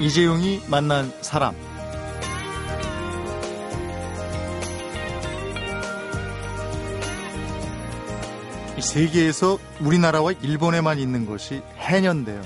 이재용이 0.00 0.62
만난 0.68 1.12
사람. 1.22 1.54
세계에서 8.80 9.58
우리나라와 9.80 10.32
일본에만 10.40 11.00
있는 11.00 11.26
것이 11.26 11.62
해녀인데요. 11.78 12.40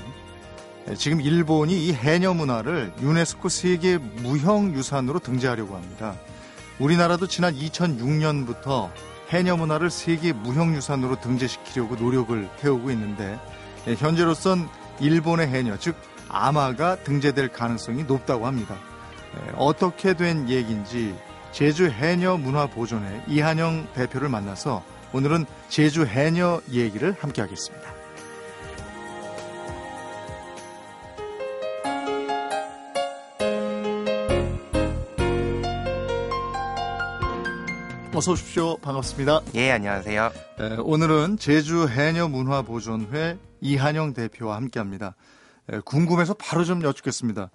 지금 0.97 1.21
일본이 1.21 1.85
이 1.85 1.93
해녀 1.93 2.33
문화를 2.33 2.91
유네스코 3.01 3.49
세계 3.49 3.97
무형유산으로 3.97 5.19
등재하려고 5.19 5.75
합니다. 5.75 6.15
우리나라도 6.79 7.27
지난 7.27 7.53
2006년부터 7.53 8.89
해녀 9.29 9.55
문화를 9.55 9.91
세계 9.91 10.33
무형유산으로 10.33 11.21
등재시키려고 11.21 11.95
노력을 11.95 12.49
해오고 12.63 12.89
있는데 12.91 13.39
현재로선 13.85 14.67
일본의 14.99 15.47
해녀, 15.47 15.77
즉 15.77 15.95
아마가 16.33 16.95
등재될 17.03 17.49
가능성이 17.49 18.03
높다고 18.03 18.47
합니다. 18.47 18.75
어떻게 19.55 20.13
된 20.13 20.49
얘기인지 20.49 21.15
제주 21.51 21.87
해녀 21.87 22.37
문화 22.37 22.65
보존회 22.65 23.23
이한영 23.27 23.87
대표를 23.93 24.27
만나서 24.27 24.83
오늘은 25.13 25.45
제주 25.69 26.05
해녀 26.05 26.59
얘기를 26.71 27.15
함께 27.19 27.41
하겠습니다. 27.41 27.93
어서 38.15 38.31
오십시오. 38.33 38.77
반갑습니다. 38.77 39.41
예, 39.55 39.71
안녕하세요. 39.71 40.31
에, 40.59 40.75
오늘은 40.81 41.37
제주 41.39 41.87
해녀 41.87 42.27
문화 42.27 42.61
보존회 42.61 43.39
이한영 43.59 44.13
대표와 44.13 44.55
함께 44.55 44.79
합니다. 44.79 45.15
에, 45.71 45.79
궁금해서 45.79 46.33
바로 46.35 46.63
좀 46.63 46.81
여쭙겠습니다. 46.83 47.49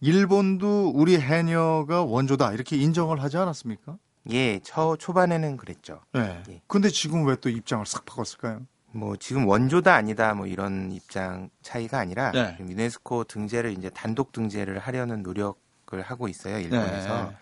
일본도 0.00 0.92
우리 0.94 1.16
해녀가 1.18 2.02
원조다 2.02 2.52
이렇게 2.52 2.76
인정을 2.76 3.22
하지 3.22 3.36
않았습니까? 3.36 3.98
예, 4.30 4.58
초 4.60 4.96
초반에는 4.96 5.56
그랬죠. 5.56 6.00
네. 6.12 6.42
예. 6.48 6.62
근데 6.66 6.88
지금 6.90 7.24
왜 7.26 7.36
또 7.36 7.48
입장을 7.48 7.84
싹 7.86 8.04
바꿨을까요? 8.04 8.62
뭐 8.94 9.16
지금 9.16 9.46
원조다 9.48 9.94
아니다 9.94 10.34
뭐 10.34 10.46
이런 10.46 10.92
입장 10.92 11.48
차이가 11.62 11.98
아니라 11.98 12.30
네. 12.32 12.56
유네스코 12.60 13.24
등재를 13.24 13.72
이제 13.72 13.88
단독 13.88 14.32
등재를 14.32 14.78
하려는 14.78 15.22
노력을 15.22 16.02
하고 16.02 16.28
있어요 16.28 16.58
일본에서 16.58 17.30
네. 17.30 17.36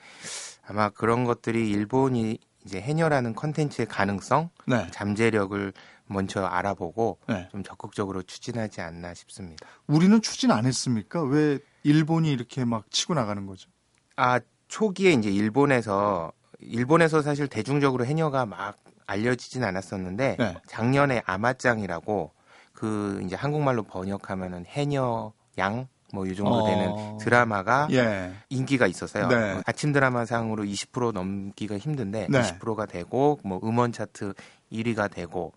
아마 0.69 0.91
그런 0.91 1.25
것들이 1.25 1.69
일본이 1.71 2.39
이제 2.65 2.81
해녀라는 2.81 3.35
컨텐츠의 3.35 3.89
가능성, 3.89 4.51
네. 4.67 4.87
잠재력을 4.93 5.73
먼저 6.11 6.45
알아보고 6.45 7.19
네. 7.29 7.49
좀 7.51 7.63
적극적으로 7.63 8.23
추진하지 8.23 8.81
않나 8.81 9.15
싶습니다. 9.15 9.67
우리는 9.87 10.21
추진 10.21 10.51
안 10.51 10.67
했습니까? 10.67 11.23
왜 11.23 11.59
일본이 11.85 12.31
이렇게 12.31 12.65
막 12.65 12.91
치고 12.91 13.15
나가는 13.15 13.47
거죠? 13.47 13.71
아 14.17 14.41
초기에 14.69 15.13
이제 15.13 15.31
일본에서 15.31 16.33
일본에서 16.59 17.23
사실 17.23 17.49
대중적으로 17.49 18.05
해녀가 18.05 18.45
막 18.45 18.79
알려지진 19.07 19.65
않았었는데 19.65 20.37
네. 20.39 20.57
작년에 20.67 21.23
아마짱이라고 21.25 22.33
그 22.73 23.21
이제 23.25 23.37
한국말로 23.37 23.83
번역하면은 23.85 24.67
해녀 24.67 25.33
양 25.59 25.89
뭐이 26.13 26.35
정도 26.35 26.55
어. 26.55 26.67
되는 26.67 27.19
드라마가 27.19 27.87
예. 27.93 28.33
인기가 28.49 28.87
있었어요. 28.89 29.29
네. 29.29 29.61
아침 29.65 29.93
드라마상으로 29.93 30.65
20% 30.65 31.13
넘기가 31.13 31.79
힘든데 31.79 32.27
네. 32.29 32.41
20%가 32.41 32.87
되고 32.87 33.39
뭐 33.45 33.61
음원 33.63 33.93
차트 33.93 34.35
1위가 34.73 35.11
되고 35.11 35.53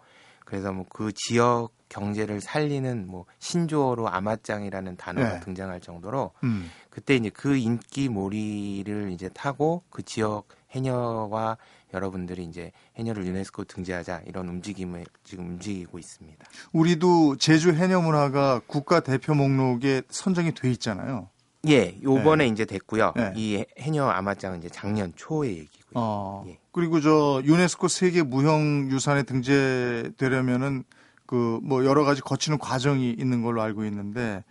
그래서 0.45 0.71
뭐 0.71 0.85
그 0.93 1.11
지역 1.13 1.71
경제를 1.89 2.41
살리는 2.41 3.07
뭐 3.07 3.25
신조어로 3.39 4.09
아마짱이라는 4.09 4.95
단어가 4.97 5.33
네. 5.33 5.39
등장할 5.41 5.81
정도로 5.81 6.31
음. 6.43 6.69
그때 6.89 7.15
이제 7.15 7.29
그 7.29 7.55
인기 7.55 8.09
몰이를 8.09 9.11
이제 9.11 9.29
타고 9.29 9.83
그 9.89 10.03
지역 10.03 10.47
해녀와 10.71 11.57
여러분들이 11.93 12.45
이제 12.45 12.71
해녀를 12.95 13.25
유네스코 13.27 13.65
등재하자 13.65 14.23
이런 14.25 14.49
움직임을 14.49 15.05
지금 15.23 15.45
움직이고 15.45 15.99
있습니다. 15.99 16.45
우리도 16.71 17.37
제주 17.37 17.73
해녀 17.73 18.01
문화가 18.01 18.61
국가 18.65 18.99
대표 18.99 19.35
목록에 19.35 20.01
선정이 20.09 20.55
돼 20.55 20.71
있잖아요. 20.71 21.29
예, 21.69 21.97
요번에 22.03 22.47
이제 22.47 22.65
됐고요. 22.65 23.13
네. 23.15 23.33
이 23.35 23.65
해녀 23.79 24.05
아마짱은 24.07 24.59
이제 24.59 24.69
작년 24.69 25.13
초의 25.15 25.51
얘기고요. 25.51 25.91
어. 25.93 26.45
예. 26.47 26.57
그리고 26.71 26.99
저 26.99 27.41
유네스코 27.45 27.87
세계 27.87 28.21
무형 28.23 28.89
유산에 28.91 29.23
등재되려면은 29.23 30.83
그 31.25 31.59
뭐 31.63 31.85
여러 31.85 32.03
가지 32.03 32.21
거치는 32.21 32.59
과정이 32.59 33.09
있는 33.11 33.41
걸로 33.41 33.61
알고 33.61 33.85
있는데 33.85 34.43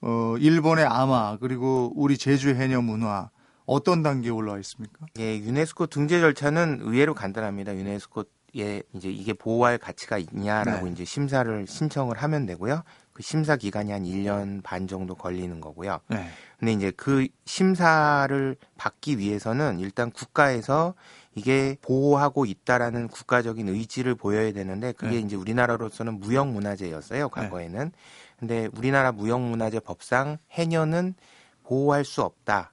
어 0.00 0.36
일본의 0.38 0.84
아마 0.84 1.36
그리고 1.38 1.92
우리 1.96 2.16
제주 2.18 2.50
해녀 2.50 2.80
문화 2.80 3.30
어떤 3.66 4.02
단계에 4.02 4.30
올라와 4.30 4.58
있습니까? 4.60 5.06
예, 5.18 5.38
유네스코 5.38 5.86
등재 5.86 6.20
절차는 6.20 6.80
의외로 6.82 7.14
간단합니다. 7.14 7.74
유네스코 7.74 8.24
에 8.56 8.82
이제 8.94 9.10
이게 9.10 9.32
보호할 9.32 9.78
가치가 9.78 10.18
있냐라고 10.18 10.86
네. 10.86 10.92
이제 10.92 11.04
심사를 11.04 11.66
신청을 11.66 12.16
하면 12.18 12.46
되고요. 12.46 12.82
그 13.12 13.22
심사 13.22 13.56
기간이 13.56 13.92
한 13.92 14.04
1년 14.04 14.62
반 14.62 14.88
정도 14.88 15.14
걸리는 15.14 15.60
거고요. 15.60 16.00
네. 16.08 16.26
근데 16.58 16.72
이제 16.72 16.90
그 16.90 17.28
심사를 17.44 18.56
받기 18.76 19.18
위해서는 19.18 19.78
일단 19.78 20.10
국가에서 20.10 20.94
이게 21.34 21.76
보호하고 21.82 22.44
있다라는 22.44 23.08
국가적인 23.08 23.68
의지를 23.68 24.14
보여야 24.14 24.52
되는데 24.52 24.92
그게 24.92 25.16
네. 25.16 25.18
이제 25.18 25.36
우리나라로서는 25.36 26.18
무형문화재였어요 26.20 27.28
과거에는. 27.28 27.92
근데 28.38 28.68
우리나라 28.74 29.12
무형문화재 29.12 29.80
법상 29.80 30.38
해녀는 30.50 31.14
보호할 31.62 32.04
수 32.04 32.22
없다. 32.22 32.72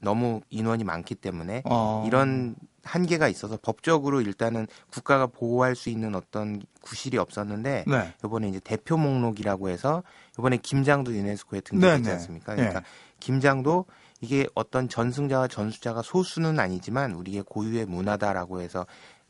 너무 0.00 0.42
인원이 0.50 0.84
많기 0.84 1.14
때문에 1.14 1.62
어. 1.64 2.04
이런 2.06 2.54
한계가 2.88 3.28
있어서 3.28 3.58
법적으로 3.60 4.20
일단은 4.20 4.66
국가가 4.90 5.26
보호할 5.26 5.76
수 5.76 5.90
있는 5.90 6.14
어떤 6.14 6.62
구실이 6.80 7.18
없었는데 7.18 7.84
네. 7.86 8.14
이번에 8.24 8.48
이제 8.48 8.60
대표 8.60 8.96
목록이라고 8.96 9.68
해서 9.68 10.02
이번에 10.38 10.56
김장도 10.56 11.12
유네스코에 11.12 11.60
등재되지 11.60 12.02
네네. 12.02 12.12
않습니까? 12.14 12.54
네. 12.54 12.62
그러니까 12.62 12.82
김장도 13.20 13.86
이게 14.20 14.46
어떤 14.54 14.88
전승자와 14.88 15.48
전수자가 15.48 16.02
소수는 16.02 16.58
아니지만 16.58 17.12
우리의 17.12 17.44
고유의 17.44 17.86
문화다라고 17.86 18.60
해서 18.60 18.86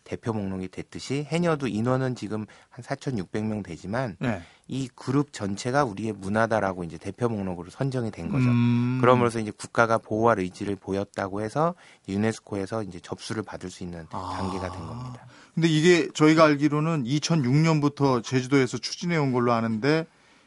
대표 0.08 0.32
목록이 0.32 0.68
됐듯이 0.68 1.26
해녀도 1.28 1.68
인원은 1.68 2.14
지금 2.14 2.46
한 2.70 2.82
4,600명 2.82 3.62
되지만 3.62 4.16
네. 4.20 4.40
이 4.66 4.88
그룹 4.94 5.34
전체가 5.34 5.84
우리의 5.84 6.12
문화다라고 6.12 6.84
이제 6.84 6.96
대표 6.96 7.28
목록으로 7.28 7.68
선정이 7.68 8.10
된 8.10 8.30
거죠. 8.30 8.48
음. 8.48 8.98
그럼으로써 9.02 9.38
이제 9.38 9.50
국가가 9.50 9.98
보호할 9.98 10.38
의지를 10.38 10.76
보였다고 10.76 11.42
해서 11.42 11.74
유네스코에서 12.08 12.84
이제 12.84 13.00
접수를 13.00 13.42
받을 13.42 13.70
수 13.70 13.82
있는 13.82 14.06
아. 14.12 14.34
단계가 14.38 14.72
된 14.72 14.86
겁니다. 14.86 15.26
근데 15.54 15.68
이게 15.68 16.08
저희가 16.14 16.44
알기로는 16.44 17.04
2006년부터 17.04 18.24
제주도에서 18.24 18.78
추진해 18.78 19.16
온 19.18 19.32
걸로 19.32 19.52
아는데 19.52 20.06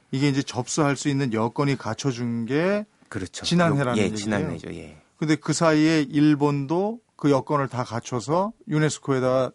이게 0.10 0.28
이제 0.28 0.42
접수할 0.42 0.98
수 0.98 1.08
있는 1.08 1.34
여건이 1.34 1.78
갖춰준 1.78 2.48
게 2.48 2.86
그렇죠. 3.10 3.46
지난해라는 3.46 3.98
예, 3.98 4.04
얘기예요? 4.04 4.18
지난해죠. 4.18 4.74
예. 4.74 4.98
근데 5.18 5.36
그 5.36 5.54
사이에 5.54 6.02
일본도 6.02 7.00
그 7.22 7.30
여건을 7.30 7.68
다 7.68 7.84
갖춰서 7.84 8.52
유네스코에다 8.68 9.52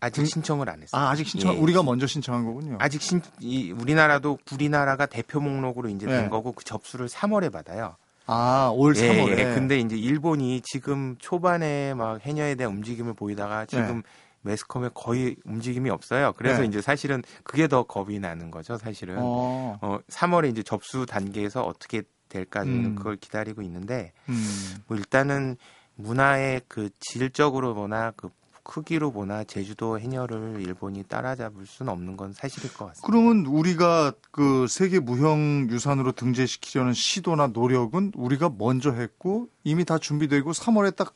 아직 0.00 0.16
등- 0.16 0.24
신청을 0.24 0.68
안 0.68 0.82
했어요. 0.82 1.00
아, 1.00 1.10
아직 1.10 1.28
신청 1.28 1.54
예. 1.54 1.58
우리가 1.58 1.84
먼저 1.84 2.08
신청한 2.08 2.44
거군요. 2.44 2.76
아직 2.80 3.00
신, 3.00 3.22
이, 3.38 3.70
우리나라도 3.70 4.36
우리나라가 4.52 5.06
대표 5.06 5.38
목록으로 5.38 5.88
이제 5.90 6.06
된 6.06 6.24
네. 6.24 6.28
거고 6.28 6.50
그 6.50 6.64
접수를 6.64 7.06
3월에 7.06 7.52
받아요. 7.52 7.94
아, 8.26 8.68
올 8.74 8.94
3월에. 8.94 9.38
예, 9.38 9.44
근데 9.54 9.78
이제 9.78 9.96
일본이 9.96 10.60
지금 10.62 11.14
초반에 11.20 11.94
막 11.94 12.20
해녀에 12.26 12.56
대한 12.56 12.72
움직임을 12.74 13.14
보이다가 13.14 13.64
지금 13.64 14.02
매스컴에 14.42 14.90
거의 14.92 15.36
움직임이 15.44 15.90
없어요. 15.90 16.32
그래서 16.36 16.62
네. 16.62 16.66
이제 16.66 16.82
사실은 16.82 17.22
그게 17.44 17.68
더 17.68 17.84
겁이 17.84 18.18
나는 18.18 18.50
거죠, 18.50 18.76
사실은. 18.76 19.18
어, 19.20 19.78
어. 19.80 19.98
3월에 20.10 20.50
이제 20.50 20.64
접수 20.64 21.06
단계에서 21.06 21.62
어떻게 21.62 22.02
될까 22.28 22.64
음. 22.64 22.96
그걸 22.96 23.14
기다리고 23.16 23.62
있는데 23.62 24.12
음. 24.28 24.76
뭐 24.88 24.96
일단은 24.98 25.56
문화의 25.96 26.62
그 26.68 26.90
질적으로 27.00 27.74
보나 27.74 28.10
그 28.12 28.30
크기로 28.64 29.12
보나 29.12 29.44
제주도 29.44 30.00
해녀를 30.00 30.62
일본이 30.66 31.04
따라잡을 31.04 31.66
수는 31.66 31.92
없는 31.92 32.16
건 32.16 32.32
사실일 32.32 32.72
것 32.72 32.86
같습니다. 32.86 33.06
그러면 33.06 33.46
우리가 33.46 34.12
그 34.30 34.66
세계 34.68 34.98
무형 34.98 35.68
유산으로 35.70 36.12
등재시키려는 36.12 36.94
시도나 36.94 37.48
노력은 37.48 38.12
우리가 38.16 38.50
먼저 38.56 38.90
했고 38.90 39.48
이미 39.62 39.84
다 39.84 39.98
준비되고 39.98 40.50
3월에 40.52 40.96
딱 40.96 41.14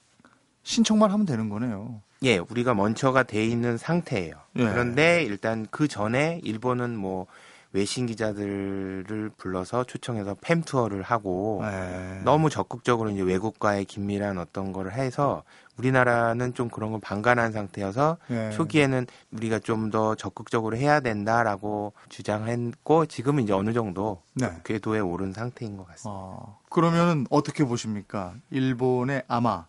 신청만 0.62 1.10
하면 1.10 1.24
되는 1.24 1.48
거네요. 1.48 2.02
예, 2.22 2.36
우리가 2.36 2.74
먼저가 2.74 3.22
돼 3.22 3.44
있는 3.46 3.78
상태예요. 3.78 4.34
예. 4.56 4.64
그런데 4.64 5.22
일단 5.22 5.66
그 5.70 5.88
전에 5.88 6.40
일본은 6.44 6.96
뭐 6.96 7.26
외신 7.73 8.06
기자들을 8.06 9.31
불러서 9.37 9.85
초청해서 9.85 10.35
팸 10.35 10.65
투어를 10.65 11.03
하고 11.03 11.61
네. 11.62 12.20
너무 12.25 12.49
적극적으로 12.49 13.11
이제 13.11 13.20
외국과의 13.23 13.85
긴밀한 13.85 14.38
어떤 14.38 14.73
거를 14.73 14.93
해서 14.94 15.43
우리나라는 15.76 16.55
좀 16.55 16.69
그런 16.69 16.91
걸 16.91 17.00
방관한 17.00 17.53
상태여서 17.53 18.17
네. 18.29 18.50
초기에는 18.50 19.06
우리가 19.32 19.59
좀 19.61 19.91
더 19.91 20.15
적극적으로 20.15 20.76
해야 20.76 21.00
된다라고 21.00 21.94
주장했고 22.11 23.06
지금은 23.06 23.44
이제 23.44 23.53
어느 23.53 23.73
정도 23.73 24.23
네. 24.35 24.50
궤도에 24.65 25.00
오른 25.00 25.32
상태인 25.32 25.76
것 25.79 25.87
같습니다. 25.87 26.11
어, 26.11 26.59
그러면은 26.69 27.26
어떻게 27.31 27.65
보십니까? 27.65 28.35
일본의 28.50 29.23
아마 29.29 29.67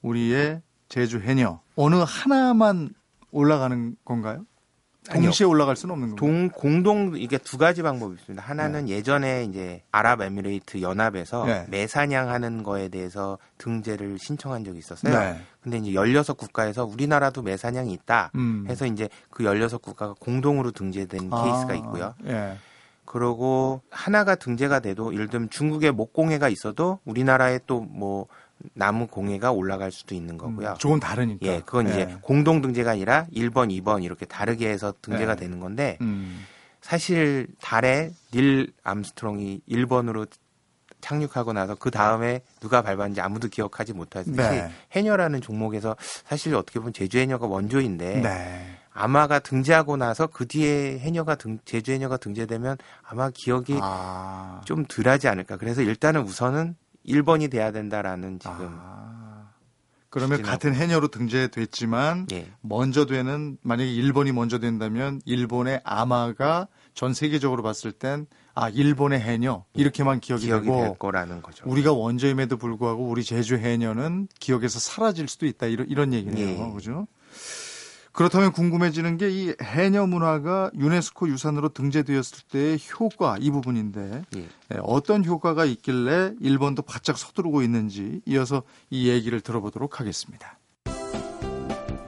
우리의 0.00 0.62
제주 0.88 1.18
해녀 1.20 1.60
어느 1.76 1.96
하나만 2.06 2.94
올라가는 3.30 3.96
건가요? 4.04 4.44
동시에 5.10 5.46
올라갈 5.46 5.74
수는 5.74 5.94
없는? 5.94 6.16
동 6.16 6.48
공동 6.48 7.14
이게 7.16 7.36
두 7.38 7.58
가지 7.58 7.82
방법이 7.82 8.14
있습니다. 8.14 8.40
네. 8.40 8.46
하나는 8.46 8.88
예전에 8.88 9.44
이제 9.44 9.82
아랍에미레이트 9.90 10.80
연합에서 10.80 11.44
네. 11.44 11.66
매사냥하는 11.68 12.62
거에 12.62 12.88
대해서 12.88 13.38
등재를 13.58 14.18
신청한 14.20 14.64
적이 14.64 14.78
있었어요. 14.78 15.18
네. 15.18 15.40
근데 15.60 15.78
이제 15.78 15.90
16국가에서 15.92 16.90
우리나라도 16.90 17.42
매사냥이 17.42 17.92
있다 17.92 18.30
음. 18.36 18.64
해서 18.68 18.86
이제 18.86 19.08
그 19.30 19.44
16국가가 19.44 20.18
공동으로 20.18 20.70
등재된 20.70 21.30
케이스가 21.30 21.74
있고요. 21.74 22.14
예. 22.26 22.56
그러고 23.04 23.82
하나가 23.90 24.36
등재가 24.36 24.80
돼도 24.80 25.12
예를 25.14 25.28
들면 25.28 25.50
중국에 25.50 25.90
목공해가 25.90 26.48
있어도 26.48 27.00
우리나라에 27.04 27.58
또뭐 27.66 28.28
나무 28.74 29.06
공해가 29.06 29.52
올라갈 29.52 29.90
수도 29.90 30.14
있는 30.14 30.38
거고요. 30.38 30.70
음, 30.70 30.74
조금 30.78 31.00
다르니까. 31.00 31.46
예, 31.46 31.62
그건 31.64 31.88
이제 31.88 32.00
예. 32.00 32.16
공동 32.20 32.62
등재가 32.62 32.92
아니라 32.92 33.26
1번, 33.34 33.70
2번 33.82 34.04
이렇게 34.04 34.26
다르게 34.26 34.68
해서 34.68 34.94
등재가 35.02 35.34
네. 35.36 35.40
되는 35.42 35.60
건데 35.60 35.98
음. 36.00 36.44
사실 36.80 37.48
달에 37.60 38.12
닐 38.32 38.72
암스트롱이 38.82 39.62
1번으로 39.68 40.28
착륙하고 41.00 41.52
나서 41.52 41.74
그 41.74 41.90
다음에 41.90 42.42
누가 42.60 42.80
밟았는지 42.80 43.20
아무도 43.20 43.48
기억하지 43.48 43.92
못하듯이 43.92 44.36
네. 44.36 44.70
해녀라는 44.92 45.40
종목에서 45.40 45.96
사실 46.24 46.54
어떻게 46.54 46.78
보면 46.78 46.92
제주 46.92 47.18
해녀가 47.18 47.46
원조인데 47.46 48.20
네. 48.20 48.78
아마가 48.94 49.38
등재하고 49.38 49.96
나서 49.96 50.26
그 50.26 50.46
뒤에 50.46 50.98
해녀가 50.98 51.34
등 51.34 51.58
제주 51.64 51.92
해녀가 51.92 52.16
등재되면 52.16 52.76
아마 53.02 53.30
기억이 53.30 53.78
아. 53.80 54.60
좀 54.64 54.84
덜하지 54.84 55.28
않을까. 55.28 55.56
그래서 55.56 55.82
일단은 55.82 56.22
우선은 56.22 56.76
1번이 57.06 57.50
돼야 57.50 57.72
된다라는 57.72 58.38
지금 58.38 58.56
아. 58.80 59.50
그러면 60.08 60.38
추진하고. 60.38 60.52
같은 60.52 60.74
해녀로 60.74 61.08
등재됐지만 61.08 62.26
예. 62.32 62.50
먼저 62.60 63.06
되는 63.06 63.56
만약에 63.62 63.90
일본이 63.90 64.32
먼저 64.32 64.58
된다면 64.58 65.20
일본의 65.24 65.80
아마가 65.84 66.68
전 66.94 67.14
세계적으로 67.14 67.62
봤을 67.62 67.92
땐 67.92 68.26
아 68.54 68.68
일본의 68.68 69.20
해녀 69.20 69.64
이렇게만 69.74 70.20
기억이, 70.20 70.46
기억이 70.46 70.66
되고 70.66 70.80
될 70.82 70.98
거라는 70.98 71.40
거죠. 71.42 71.64
우리가 71.66 71.92
원조임에도 71.92 72.58
불구하고 72.58 73.04
우리 73.04 73.24
제주 73.24 73.56
해녀는 73.56 74.28
기억에서 74.38 74.78
사라질 74.78 75.28
수도 75.28 75.46
있다 75.46 75.66
이런 75.66 75.88
이런 75.88 76.12
얘기네요. 76.12 76.68
예. 76.68 76.72
그죠? 76.74 77.06
그렇다면 78.12 78.52
궁금해지는 78.52 79.16
게 79.16 79.30
이 79.32 79.54
해녀 79.62 80.06
문화가 80.06 80.70
유네스코 80.78 81.28
유산으로 81.28 81.70
등재되었을 81.70 82.44
때의 82.50 82.78
효과 83.00 83.36
이 83.40 83.50
부분인데 83.50 84.24
예. 84.36 84.40
예, 84.40 84.78
어떤 84.82 85.24
효과가 85.24 85.64
있길래 85.64 86.34
일본도 86.40 86.82
바짝 86.82 87.16
서두르고 87.16 87.62
있는지 87.62 88.20
이어서 88.26 88.62
이 88.90 89.08
얘기를 89.08 89.40
들어보도록 89.40 90.00
하겠습니다. 90.00 90.58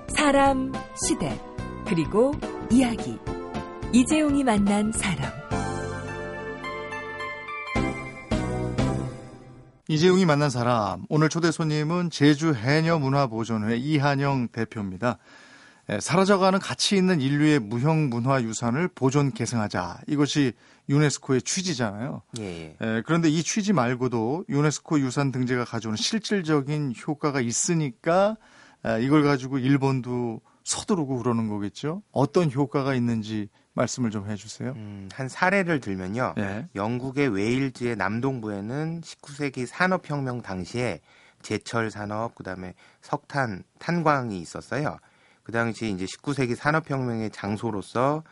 사람, 0.09 0.73
시대, 1.07 1.41
그리고 1.87 2.33
이야기. 2.71 3.19
이재용이 3.93 4.45
만난 4.45 4.93
사람. 4.93 5.33
이재용이 9.89 10.25
만난 10.25 10.51
사람 10.51 11.05
오늘 11.09 11.29
초대 11.29 11.51
손님은 11.51 12.11
제주 12.11 12.55
해녀 12.55 12.99
문화보존회 12.99 13.77
이한영 13.77 14.49
대표입니다. 14.49 15.19
예, 15.91 16.01
사라져가는 16.01 16.59
가치 16.59 16.97
있는 16.97 17.21
인류의 17.21 17.59
무형 17.59 18.09
문화 18.09 18.43
유산을 18.43 18.89
보존 18.89 19.33
계승하자 19.33 20.01
이것이 20.07 20.53
유네스코의 20.89 21.43
취지잖아요. 21.43 22.23
예, 22.39 22.45
예. 22.45 22.77
예, 22.81 23.03
그런데 23.05 23.29
이 23.29 23.43
취지 23.43 23.73
말고도 23.73 24.45
유네스코 24.49 25.01
유산 25.01 25.31
등재가 25.33 25.65
가져오는 25.65 25.97
실질적인 25.97 26.95
효과가 27.07 27.41
있으니까 27.41 28.37
예, 28.87 29.03
이걸 29.03 29.23
가지고 29.23 29.59
일본도 29.59 30.41
서두르고 30.63 31.19
그러는 31.19 31.49
거겠죠. 31.49 32.03
어떤 32.13 32.51
효과가 32.51 32.95
있는지 32.95 33.49
말씀을 33.75 34.11
좀 34.11 34.31
해주세요. 34.31 34.73
음, 34.77 35.09
한 35.13 35.29
사례를 35.29 35.81
들면요. 35.81 36.35
예. 36.39 36.69
영국의 36.75 37.29
웨일즈의 37.29 37.97
남동부에는 37.97 39.03
19세기 39.03 39.67
산업혁명 39.67 40.43
당시에 40.43 41.01
제철 41.43 41.91
산업, 41.91 42.35
그다음에 42.35 42.75
석탄, 43.03 43.65
탄광이 43.79 44.39
있었어요. 44.39 44.99
그 45.45 45.53
당시 45.53 45.91
이제 45.91 46.05
19세기 46.07 46.57
산업혁명의 46.57 47.31
장소로서 47.31 48.25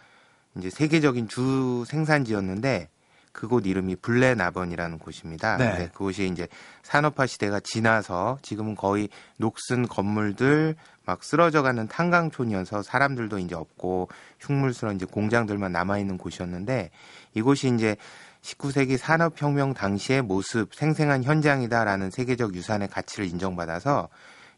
이제 0.56 0.70
세계적인 0.70 1.29
주 1.29 1.85
생산지였는데 1.87 2.88
그곳 3.32 3.67
이름이 3.67 3.97
블레나번이라는 3.97 4.99
곳입니다. 4.99 5.56
네. 5.56 5.70
근데 5.70 5.88
그곳이 5.88 6.26
이제 6.26 6.49
산업화 6.82 7.26
시대가 7.26 7.61
지나서 7.61 8.38
지금은 8.43 8.75
거의 8.75 9.09
녹슨 9.38 9.88
건물들 9.88 10.75
막 11.05 11.25
쓰러져가는 11.25 11.88
탄광촌이어서 11.88 12.82
사람들도 12.82 13.38
이제 13.38 13.55
없고 13.55 14.08
흉물스러운 14.38 14.97
이제 14.97 15.06
공장들만 15.06 15.73
남아 15.73 15.99
있는 15.99 16.19
곳이었는데 16.19 16.91
이곳이 17.35 17.73
이제 17.75 17.97
19세기 18.43 18.99
산업혁명 18.99 19.73
당시의 19.73 20.23
모습 20.23 20.75
생생한 20.75 21.25
현장이다라는 21.25 22.11
세계적 22.11 22.55
유산의 22.55 22.88
가치를 22.88 23.26
인정받아서 23.26 24.08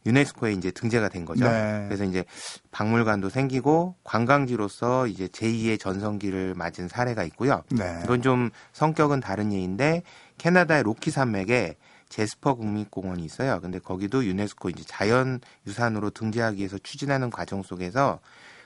유네스코에 0.06 0.53
이제 0.53 0.71
등재가 0.71 1.09
된 1.09 1.25
거죠. 1.25 1.49
네. 1.49 1.85
그래서 1.89 2.05
이제 2.05 2.25
박물관도 2.71 3.31
생기고 3.31 3.97
관광지로서 4.05 5.06
이제 5.06 5.27
제2의 5.29 5.79
전성기를 5.81 6.55
맞은 6.55 6.89
사례가 6.89 7.25
있고요. 7.25 7.62
네. 7.71 8.01
이건 8.05 8.23
좀 8.23 8.51
성격은 8.73 9.21
다른 9.21 9.53
예인데 9.53 10.03
캐나다의 10.39 10.83
로키 10.83 11.11
산맥에 11.11 11.77
제스퍼 12.09 12.55
국립공원이 12.55 13.25
있어요. 13.25 13.61
근데 13.61 13.79
거기도 13.79 14.25
유네스코 14.25 14.71
이제 14.71 14.85
자연 14.87 15.41
유산으로 15.67 16.11
등재하기 16.11 16.59
위해서 16.59 16.79
추진하는 16.79 17.31
과정 17.31 17.62
속에서 17.62 18.21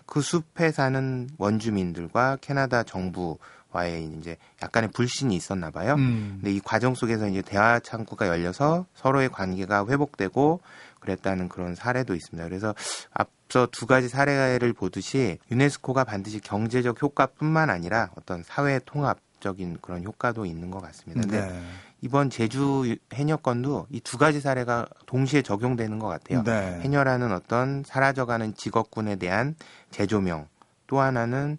그 0.07 0.21
숲에 0.21 0.73
사는 0.73 1.29
원주민들과 1.39 2.39
캐나다 2.41 2.83
정부 2.83 3.39
와의 3.71 4.11
이제 4.19 4.37
약간의 4.63 4.91
불신이 4.93 5.37
있었나 5.37 5.71
봐요. 5.71 5.95
음. 5.95 6.39
근데 6.41 6.53
이 6.53 6.61
과정 6.61 6.95
속에서 6.95 7.29
이제 7.29 7.43
대화 7.43 7.79
창구가 7.79 8.29
열려서 8.29 8.87
서로의 8.95 9.29
관계가 9.29 9.87
회복되고 9.87 10.61
그랬다는 11.01 11.49
그런 11.49 11.75
사례도 11.75 12.15
있습니다. 12.15 12.49
그래서 12.49 12.75
앞서 13.13 13.67
두 13.71 13.87
가지 13.87 14.09
사례를 14.09 14.73
보듯이 14.73 15.39
유네스코가 15.51 16.05
반드시 16.05 16.41
경제적 16.41 17.01
효과뿐만 17.03 17.71
아니라 17.71 18.11
어떤 18.17 18.43
사회 18.43 18.79
통합 18.85 19.19
적인 19.41 19.79
그런 19.81 20.03
효과도 20.03 20.45
있는 20.45 20.71
것 20.71 20.83
같습니다. 20.83 21.21
근데 21.23 21.47
네. 21.47 21.63
이번 22.01 22.29
제주 22.31 22.97
해녀건도 23.13 23.87
이 23.91 24.01
두 24.01 24.19
가지 24.19 24.41
사례가 24.41 24.87
동시에 25.07 25.43
적용되는 25.43 25.99
것 25.99 26.09
같아요. 26.09 26.43
네. 26.43 26.81
해녀라는 26.83 27.33
어떤 27.33 27.83
사라져가는 27.85 28.55
직업군에 28.55 29.17
대한 29.17 29.55
재조명, 29.91 30.49
또 30.87 31.01
하나는 31.01 31.59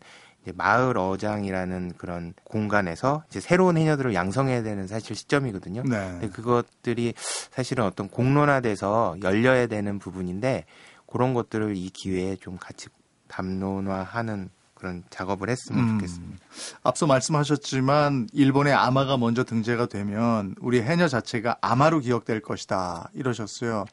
마을 0.55 0.97
어장이라는 0.97 1.93
그런 1.97 2.33
공간에서 2.43 3.23
이제 3.29 3.39
새로운 3.39 3.77
해녀들을 3.77 4.13
양성해야 4.13 4.63
되는 4.63 4.87
사실 4.87 5.15
시점이거든요. 5.15 5.83
네. 5.83 6.11
근데 6.11 6.29
그것들이 6.29 7.13
사실은 7.17 7.85
어떤 7.85 8.09
공론화돼서 8.09 9.17
열려야 9.21 9.67
되는 9.67 9.99
부분인데 9.99 10.65
그런 11.05 11.33
것들을 11.33 11.75
이 11.75 11.89
기회에 11.89 12.35
좀 12.37 12.57
같이 12.57 12.87
담론화하는 13.27 14.49
그런 14.73 15.03
작업을 15.09 15.49
했으면 15.49 15.83
음. 15.83 15.89
좋겠습니다. 15.99 16.37
앞서 16.83 17.05
말씀하셨지만 17.05 18.29
일본의 18.31 18.73
아마가 18.73 19.17
먼저 19.17 19.43
등재가 19.43 19.87
되면 19.87 20.55
우리 20.61 20.81
해녀 20.81 21.07
자체가 21.07 21.57
아마로 21.61 21.99
기억될 21.99 22.41
것이다 22.41 23.09
이러셨어요. 23.13 23.85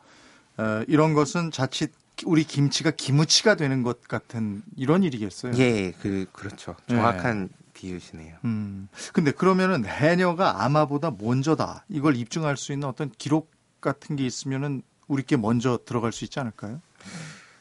어, 0.58 0.82
이런 0.86 1.12
것은 1.12 1.50
자칫 1.50 1.92
우리 2.24 2.44
김치가 2.44 2.90
기무치가 2.90 3.54
되는 3.54 3.82
것 3.82 4.06
같은 4.08 4.62
이런 4.76 5.02
일이겠어요. 5.02 5.52
예, 5.58 5.92
그 5.92 6.26
그렇죠. 6.32 6.74
정확한 6.88 7.50
비유시네요. 7.74 8.36
음. 8.44 8.88
근데 9.12 9.32
그러면은 9.32 9.84
해녀가 9.84 10.64
아마보다 10.64 11.12
먼저다 11.18 11.84
이걸 11.88 12.16
입증할 12.16 12.56
수 12.56 12.72
있는 12.72 12.88
어떤 12.88 13.10
기록 13.10 13.50
같은 13.80 14.16
게 14.16 14.24
있으면은 14.24 14.82
우리께 15.08 15.36
먼저 15.36 15.78
들어갈 15.84 16.12
수 16.12 16.24
있지 16.24 16.40
않을까요? 16.40 16.80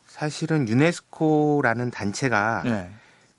사실은 0.08 0.70
유네스코라는 0.70 1.92
단체가 1.92 2.64
네. 2.64 2.92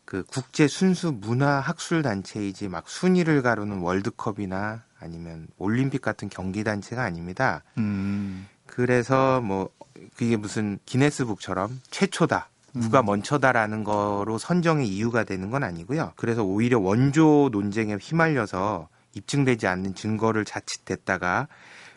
그 0.04 0.22
국제 0.24 0.68
순수 0.68 1.12
문화 1.12 1.58
학술 1.58 2.02
단체이지 2.02 2.68
막 2.68 2.88
순위를 2.88 3.42
가르는 3.42 3.78
월드컵이나 3.78 4.84
아니면 5.00 5.48
올림픽 5.56 6.02
같은 6.02 6.28
경기 6.28 6.62
단체가 6.62 7.02
아닙니다. 7.02 7.64
음. 7.78 8.46
그래서 8.66 9.40
뭐 9.40 9.70
그게 10.16 10.36
무슨 10.36 10.78
기네스북처럼 10.86 11.80
최초다. 11.90 12.48
누가 12.74 13.02
먼저다라는 13.02 13.84
거로 13.84 14.36
선정의 14.36 14.86
이유가 14.86 15.24
되는 15.24 15.50
건 15.50 15.64
아니고요. 15.64 16.12
그래서 16.16 16.44
오히려 16.44 16.78
원조 16.78 17.48
논쟁에 17.50 17.94
휘말려서 17.94 18.88
입증되지 19.14 19.66
않는 19.66 19.94
증거를 19.94 20.44
자칫 20.44 20.84
댔다가 20.84 21.48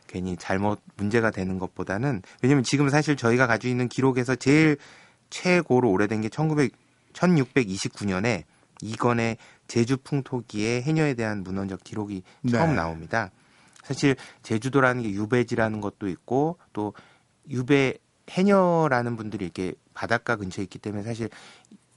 괜히 0.08 0.38
잘못 0.38 0.82
문제가 0.96 1.32
되는 1.32 1.60
것보다는 1.60 2.22
왜냐면 2.42 2.64
지금 2.64 2.90
사실 2.90 3.16
저희가 3.16 3.46
가지고 3.46 3.72
있는 3.72 3.90
기록에서 3.90 4.36
제일 4.36 4.78
최고로 5.30 5.92
오래된 5.92 6.22
게 6.22 6.30
1900, 6.30 6.72
1629년에 7.14 8.44
이건의 8.82 9.38
제주 9.68 9.98
풍토기의 9.98 10.82
해녀에 10.82 11.14
대한 11.14 11.44
문헌적 11.44 11.84
기록이 11.84 12.24
처음 12.50 12.70
네. 12.70 12.76
나옵니다. 12.76 13.32
사실 13.84 14.16
제주도라는 14.44 15.04
게 15.04 15.12
유배지라는 15.12 15.82
것도 15.82 16.08
있고 16.08 16.58
또 16.74 16.94
유배 17.50 17.98
해녀라는 18.30 19.16
분들이 19.16 19.46
이렇게 19.46 19.74
바닷가 19.94 20.36
근처에 20.36 20.64
있기 20.64 20.80
때문에 20.80 21.04
사실 21.04 21.30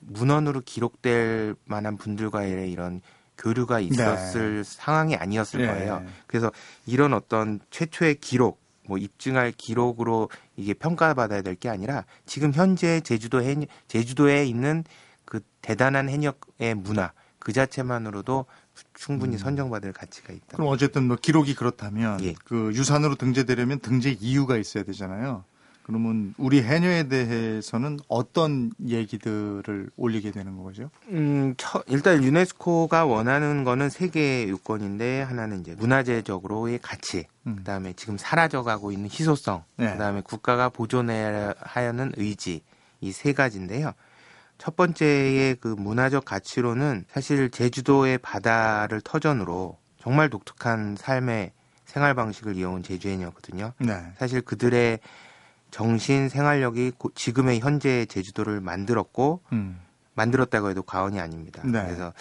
문헌으로 0.01 0.63
기록될 0.65 1.55
만한 1.65 1.97
분들과의 1.97 2.71
이런 2.71 3.01
교류가 3.39 3.81
있었을 3.81 4.65
상황이 4.65 5.17
아니었을 5.17 5.61
네. 5.61 5.67
거예요. 5.67 6.05
그래서 6.27 6.51
이런 6.87 7.13
어떤 7.15 7.61
최초의 7.71 8.17
기록, 8.17 8.61
뭐 8.87 8.99
입증할 8.99 9.53
기록으로 9.57 10.29
이게 10.57 10.75
평가받아야 10.75 11.43
될 11.43 11.55
게 11.55 11.69
아니라 11.69 12.05
지금 12.27 12.53
현재 12.53 13.01
제주도 13.01 13.43
해 13.43 13.57
제주도에 13.89 14.45
있는 14.45 14.85
그 15.25 15.41
대단한 15.61 16.09
해녀의 16.09 16.75
문화 16.77 17.13
그 17.39 17.53
자체만으로도 17.53 18.47
충분히 18.95 19.39
선정받을 19.39 19.93
가치가 19.93 20.33
있다. 20.33 20.45
음. 20.55 20.57
그럼 20.57 20.69
어쨌든 20.69 21.07
뭐 21.09 21.17
기록이 21.17 21.55
그렇다면 21.55 22.23
예. 22.25 22.35
그 22.45 22.71
유산으로 22.75 23.17
등재되려면 23.17 23.81
등재 23.81 24.17
이유가 24.21 24.57
있어야 24.57 24.85
되잖아요. 24.85 25.45
그러면 25.93 26.35
우리 26.39 26.63
해녀에 26.63 27.05
대해서는 27.09 27.99
어떤 28.09 28.73
얘기들을 28.87 29.91
올리게 29.97 30.31
되는 30.31 30.63
거죠? 30.63 30.91
음, 31.09 31.53
처- 31.59 31.83
일단 31.87 32.25
유네스코가 32.25 33.05
원하는 33.05 33.63
거는 33.65 33.91
세 33.91 34.09
개의 34.09 34.49
요건인데 34.49 35.21
하나는 35.23 35.61
이제 35.61 35.75
문화재적으로의 35.79 36.79
가치, 36.81 37.27
음. 37.47 37.57
그다음에 37.57 37.93
지금 37.93 38.17
사라져가고 38.17 38.91
있는 38.91 39.11
희소성, 39.11 39.65
네. 39.77 39.93
그다음에 39.93 40.23
국가가 40.23 40.71
보존해야 40.71 41.53
하는 41.59 42.13
의지 42.17 42.63
이 43.03 43.13
세 43.13 43.33
가지인데요. 43.35 43.93
첫 44.57 44.77
번째의 44.77 45.57
그 45.57 45.69
문화적 45.69 46.25
가치로는 46.25 47.05
사실 47.11 47.51
제주도의 47.51 48.17
바다를 48.19 49.01
터전으로 49.03 49.77
정말 50.01 50.31
독특한 50.31 50.97
삶의 50.97 51.53
생활 51.85 52.15
방식을 52.15 52.57
이어온 52.57 52.83
제주해녀거든요. 52.83 53.73
네. 53.79 54.03
사실 54.17 54.41
그들의 54.41 55.01
정신 55.73 56.29
생활력이 56.29 56.93
고- 56.99 57.11
지금의 57.15 57.59
현재 57.59 58.05
제주도를 58.07 58.61
만들었고 58.61 59.41
음. 59.53 59.81
만들었다고 60.15 60.69
해도 60.71 60.83
과언이 60.83 61.19
아닙니다. 61.19 61.63
네. 61.65 61.83
그래서 61.83 62.13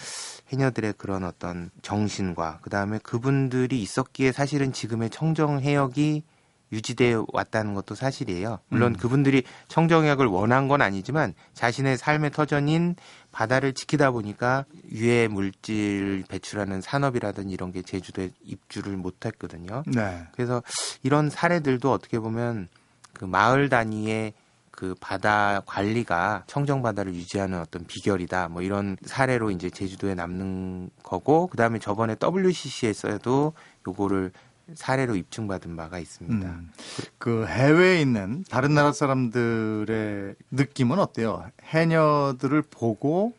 해녀들의 0.48 0.94
그런 0.96 1.22
어떤 1.24 1.70
정신과 1.82 2.60
그 2.62 2.70
다음에 2.70 2.98
그분들이 3.02 3.80
있었기에 3.82 4.32
사실은 4.32 4.72
지금의 4.72 5.10
청정 5.10 5.60
해역이 5.60 6.24
유지되어 6.72 7.26
왔다는 7.30 7.74
것도 7.74 7.94
사실이에요. 7.94 8.60
물론 8.68 8.94
음. 8.94 8.96
그분들이 8.96 9.42
청정 9.68 10.04
해역을 10.04 10.24
원한 10.24 10.68
건 10.68 10.80
아니지만 10.80 11.34
자신의 11.52 11.98
삶의 11.98 12.30
터전인 12.30 12.96
바다를 13.30 13.74
지키다 13.74 14.10
보니까 14.12 14.64
유해 14.90 15.28
물질 15.28 16.24
배출하는 16.28 16.80
산업이라든지 16.80 17.52
이런 17.52 17.72
게 17.72 17.82
제주도에 17.82 18.30
입주를 18.42 18.96
못했거든요. 18.96 19.82
네. 19.86 20.22
그래서 20.32 20.62
이런 21.02 21.28
사례들도 21.28 21.92
어떻게 21.92 22.18
보면 22.18 22.68
그 23.12 23.24
마을 23.24 23.68
단위의 23.68 24.32
그 24.70 24.94
바다 25.00 25.60
관리가 25.66 26.44
청정 26.46 26.82
바다를 26.82 27.14
유지하는 27.14 27.60
어떤 27.60 27.84
비결이다. 27.84 28.48
뭐 28.48 28.62
이런 28.62 28.96
사례로 29.04 29.50
이제 29.50 29.70
제주도에 29.70 30.14
남는 30.14 30.90
거고 31.02 31.46
그다음에 31.46 31.78
저번에 31.78 32.16
WCC에서도 32.20 33.52
요거를 33.86 34.32
사례로 34.74 35.16
입증받은 35.16 35.76
바가 35.76 35.98
있습니다. 35.98 36.48
음. 36.48 36.70
그 37.18 37.46
해외에 37.46 38.00
있는 38.00 38.44
다른 38.50 38.74
나라 38.74 38.92
사람들의 38.92 40.34
느낌은 40.50 40.98
어때요? 40.98 41.44
해녀들을 41.62 42.62
보고 42.62 43.34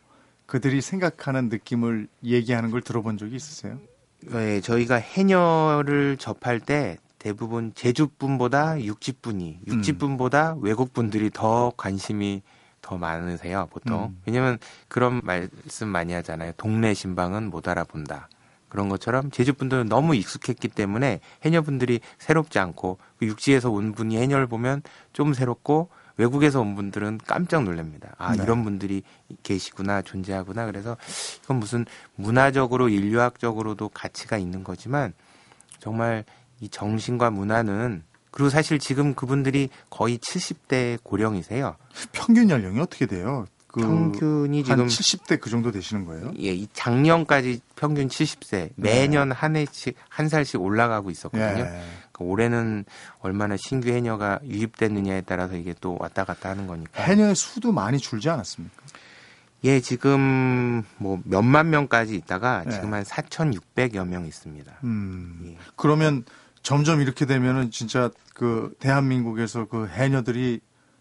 그들이 0.46 0.80
생각하는 0.80 1.48
느낌을 1.48 2.06
얘기하는 2.24 2.70
걸 2.70 2.82
들어본 2.82 3.18
적이 3.18 3.36
있으세요? 3.36 3.78
네, 4.20 4.60
저희가 4.60 4.96
해녀를 4.96 6.16
접할 6.16 6.60
때 6.60 6.98
대부분 7.24 7.72
제주분보다 7.74 8.82
육지분이 8.82 9.60
육지분보다 9.66 10.56
외국분들이 10.60 11.30
더 11.30 11.72
관심이 11.74 12.42
더 12.82 12.98
많으세요 12.98 13.66
보통 13.70 14.04
음. 14.04 14.20
왜냐면 14.26 14.58
그런 14.88 15.22
말씀 15.24 15.88
많이 15.88 16.12
하잖아요 16.12 16.52
동네 16.58 16.92
신방은 16.92 17.48
못 17.48 17.66
알아본다 17.66 18.28
그런 18.68 18.90
것처럼 18.90 19.30
제주분들은 19.30 19.88
너무 19.88 20.14
익숙했기 20.14 20.68
때문에 20.68 21.20
해녀분들이 21.42 22.00
새롭지 22.18 22.58
않고 22.58 22.98
그 23.18 23.26
육지에서 23.26 23.70
온 23.70 23.92
분이 23.92 24.18
해녀를 24.18 24.46
보면 24.46 24.82
좀 25.14 25.32
새롭고 25.32 25.88
외국에서 26.18 26.60
온 26.60 26.74
분들은 26.76 27.20
깜짝 27.26 27.64
놀랍니다. 27.64 28.14
아, 28.18 28.36
네. 28.36 28.42
이런 28.44 28.62
분들이 28.62 29.02
계시구나, 29.42 30.02
존재하구나. 30.02 30.64
그래서 30.66 30.96
이건 31.42 31.56
무슨 31.58 31.86
문화적으로, 32.14 32.88
인류학적으로도 32.88 33.88
가치가 33.88 34.38
있는 34.38 34.62
거지만 34.62 35.12
정말 35.80 36.24
이 36.60 36.68
정신과 36.68 37.30
문화는 37.30 38.02
그리고 38.30 38.50
사실 38.50 38.78
지금 38.78 39.14
그분들이 39.14 39.68
거의 39.90 40.18
70대 40.18 40.98
고령이세요. 41.02 41.76
평균 42.12 42.50
연령이 42.50 42.80
어떻게 42.80 43.06
돼요? 43.06 43.46
그 43.68 43.80
평균이 43.80 44.62
한 44.62 44.64
지금 44.64 44.86
70대 44.86 45.40
그 45.40 45.50
정도 45.50 45.72
되시는 45.72 46.04
거예요? 46.04 46.32
예, 46.38 46.52
이 46.54 46.68
작년까지 46.72 47.60
평균 47.74 48.06
70세 48.06 48.70
매년 48.76 49.32
한 49.32 49.56
해씩 49.56 49.96
한 50.08 50.28
살씩 50.28 50.60
올라가고 50.60 51.10
있었거든요. 51.10 51.44
예. 51.44 51.82
그러니까 52.12 52.18
올해는 52.20 52.84
얼마나 53.18 53.56
신규 53.56 53.88
해녀가 53.90 54.38
유입됐느냐에 54.44 55.22
따라서 55.22 55.56
이게 55.56 55.74
또 55.80 55.96
왔다 55.98 56.24
갔다 56.24 56.50
하는 56.50 56.68
거니까. 56.68 57.02
해녀의 57.02 57.34
수도 57.34 57.72
많이 57.72 57.98
줄지 57.98 58.30
않았습니까? 58.30 58.82
예, 59.64 59.80
지금 59.80 60.84
뭐 60.98 61.20
몇만 61.24 61.70
명까지 61.70 62.14
있다가 62.14 62.62
네. 62.64 62.70
지금 62.70 62.94
한 62.94 63.02
4,600여 63.02 64.06
명 64.06 64.26
있습니다. 64.26 64.72
음. 64.84 65.40
예. 65.46 65.56
그러면 65.74 66.24
점점 66.64 67.00
이렇게 67.02 67.26
되면은 67.26 67.70
진짜 67.70 68.10
그 68.32 68.74
대한민국에서 68.80 69.66
그 69.66 69.86
해녀들이 69.86 70.60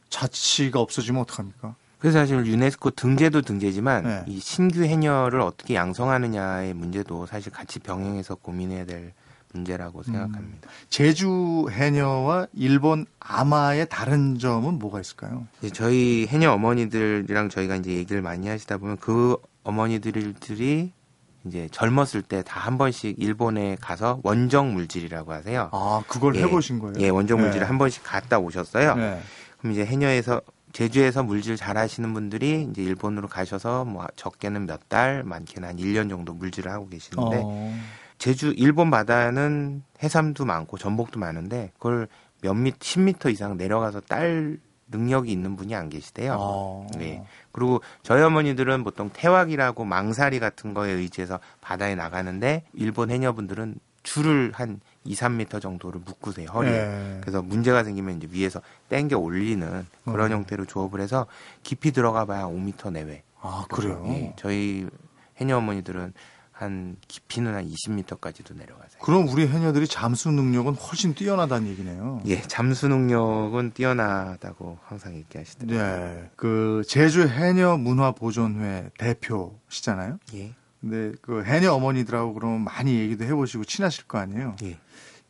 자치가 0.09 0.79
없어지면 0.79 1.21
어떡합니까? 1.21 1.75
그래서 1.97 2.19
사실 2.19 2.45
유네스코 2.45 2.91
등재도 2.91 3.41
등재지만 3.41 4.03
네. 4.03 4.23
이 4.27 4.39
신규 4.39 4.83
해녀를 4.83 5.39
어떻게 5.39 5.73
양성하느냐의 5.73 6.73
문제도 6.73 7.25
사실 7.25 7.51
같이 7.51 7.79
병행해서 7.79 8.35
고민해야 8.35 8.85
될 8.85 9.13
문제라고 9.53 9.99
음. 9.99 10.03
생각합니다. 10.03 10.69
제주 10.89 11.65
해녀와 11.71 12.47
일본 12.53 13.05
아마의 13.21 13.87
다른 13.89 14.37
점은 14.37 14.79
뭐가 14.79 14.99
있을까요? 14.99 15.47
저희 15.71 16.27
해녀 16.27 16.51
어머니들이랑 16.51 17.47
저희가 17.47 17.77
이제 17.77 17.91
얘기를 17.91 18.21
많이 18.21 18.49
하시다 18.49 18.77
보면 18.77 18.97
그 18.97 19.37
어머니들이 19.63 20.33
이제 21.45 21.67
젊었을 21.71 22.21
때 22.21 22.41
다 22.43 22.59
한 22.59 22.77
번씩 22.77 23.15
일본에 23.19 23.75
가서 23.81 24.19
원정 24.23 24.73
물질이라고 24.73 25.33
하세요. 25.33 25.69
아, 25.73 26.01
그걸 26.07 26.35
예. 26.35 26.43
해보신 26.43 26.79
거예요? 26.79 26.93
예, 26.99 27.09
원정 27.09 27.37
네. 27.37 27.43
물질을 27.45 27.67
한 27.67 27.77
번씩 27.77 28.03
갔다 28.03 28.39
오셨어요. 28.39 28.95
네. 28.95 29.19
그럼 29.59 29.73
이제 29.73 29.85
해녀에서 29.85 30.41
제주에서 30.71 31.21
물질 31.23 31.55
잘 31.55 31.77
하시는 31.77 32.13
분들이 32.13 32.67
이제 32.71 32.81
일본으로 32.81 33.27
가셔서 33.27 33.85
뭐 33.85 34.07
적게는 34.15 34.65
몇 34.65 34.89
달, 34.89 35.23
많게는 35.23 35.67
한 35.69 35.77
1년 35.77 36.09
정도 36.09 36.33
물질을 36.33 36.71
하고 36.71 36.87
계시는데 36.89 37.41
어. 37.43 37.77
제주 38.17 38.53
일본 38.57 38.89
바다는 38.89 39.83
해삼도 40.01 40.45
많고 40.45 40.77
전복도 40.77 41.19
많은데 41.19 41.71
그걸 41.75 42.07
몇 42.41 42.53
미, 42.55 42.71
10m 42.71 43.31
이상 43.31 43.57
내려가서 43.57 43.99
딸 44.01 44.57
능력이 44.87 45.31
있는 45.31 45.55
분이 45.55 45.75
안 45.75 45.89
계시대요. 45.89 46.35
어. 46.37 46.87
네. 46.97 47.23
그리고 47.51 47.81
저희 48.01 48.21
어머니들은 48.21 48.83
보통 48.83 49.09
태왁이라고 49.13 49.85
망사리 49.85 50.39
같은 50.39 50.73
거에 50.73 50.91
의지해서 50.91 51.39
바다에 51.61 51.95
나가는데 51.95 52.63
일본 52.73 53.11
해녀분들은 53.11 53.75
줄을 54.03 54.51
한 54.53 54.81
2, 55.05 55.15
3m 55.15 55.61
정도를 55.61 56.01
묶으세요 56.05 56.49
허리에. 56.49 56.71
네. 56.71 57.17
그래서 57.21 57.41
문제가 57.41 57.83
생기면 57.83 58.17
이제 58.17 58.27
위에서 58.31 58.61
땡겨 58.89 59.17
올리는 59.17 59.85
그런 60.05 60.31
어. 60.31 60.35
형태로 60.35 60.65
조업을 60.65 61.01
해서 61.01 61.25
깊이 61.63 61.91
들어가 61.91 62.25
봐야 62.25 62.43
5m 62.43 62.91
내외. 62.91 63.23
아, 63.41 63.65
그래요? 63.69 64.03
예, 64.07 64.33
저희 64.37 64.87
해녀 65.37 65.57
어머니들은 65.57 66.13
한 66.53 66.95
깊이는 67.07 67.53
한 67.53 67.67
20m까지도 67.67 68.55
내려가세요. 68.55 69.01
그럼 69.01 69.27
우리 69.27 69.47
해녀들이 69.47 69.87
잠수 69.87 70.31
능력은 70.31 70.75
훨씬 70.75 71.15
뛰어나다는 71.15 71.67
얘기네요. 71.67 72.21
예, 72.27 72.41
잠수 72.41 72.87
능력은 72.87 73.71
뛰어나다고 73.73 74.77
항상 74.85 75.15
얘기하시더라고요. 75.15 75.77
네. 75.79 76.29
그 76.35 76.83
제주 76.87 77.27
해녀 77.27 77.75
문화 77.75 78.11
보존회 78.11 78.91
대표시잖아요. 78.99 80.19
예, 80.35 80.53
근데 80.79 81.13
그 81.21 81.43
해녀 81.43 81.73
어머니들하고 81.73 82.33
그러면 82.33 82.61
많이 82.61 82.95
얘기도 82.99 83.25
해보시고 83.25 83.65
친하실 83.65 84.05
거 84.05 84.19
아니에요. 84.19 84.55
예. 84.63 84.77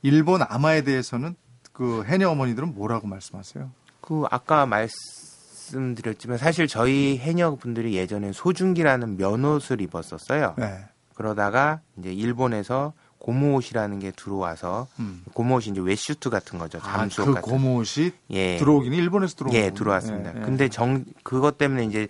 일본 0.01 0.41
아마에 0.41 0.81
대해서는 0.81 1.35
그 1.71 2.03
해녀 2.05 2.29
어머니들은 2.29 2.75
뭐라고 2.75 3.07
말씀하세요? 3.07 3.71
그 4.01 4.25
아까 4.29 4.65
말씀드렸지만 4.65 6.37
사실 6.37 6.67
저희 6.67 7.17
해녀 7.17 7.55
분들이 7.55 7.95
예전에 7.95 8.33
소중기라는 8.33 9.15
면옷을 9.17 9.79
입었었어요. 9.79 10.55
네. 10.57 10.85
그러다가 11.23 11.79
이제 11.97 12.11
일본에서 12.11 12.91
고무옷이라는 13.19 13.99
게 13.99 14.11
들어와서 14.11 14.87
음. 14.99 15.23
고무옷이 15.33 15.67
이제 15.67 15.79
웨슈트 15.79 16.29
같은 16.29 16.59
거죠. 16.59 16.79
아, 16.79 16.97
잠수옷 16.97 17.27
그 17.27 17.33
같은. 17.35 17.49
고무옷이 17.49 18.11
예. 18.31 18.57
들어오기는 18.57 18.97
일본에서 18.97 19.35
들어온 19.35 19.55
예. 19.55 19.69
들어왔습니다. 19.69 20.33
예, 20.35 20.39
예. 20.39 20.41
근데 20.41 20.67
정 20.67 21.05
그것 21.23 21.57
때문에 21.57 21.85
이제 21.85 22.09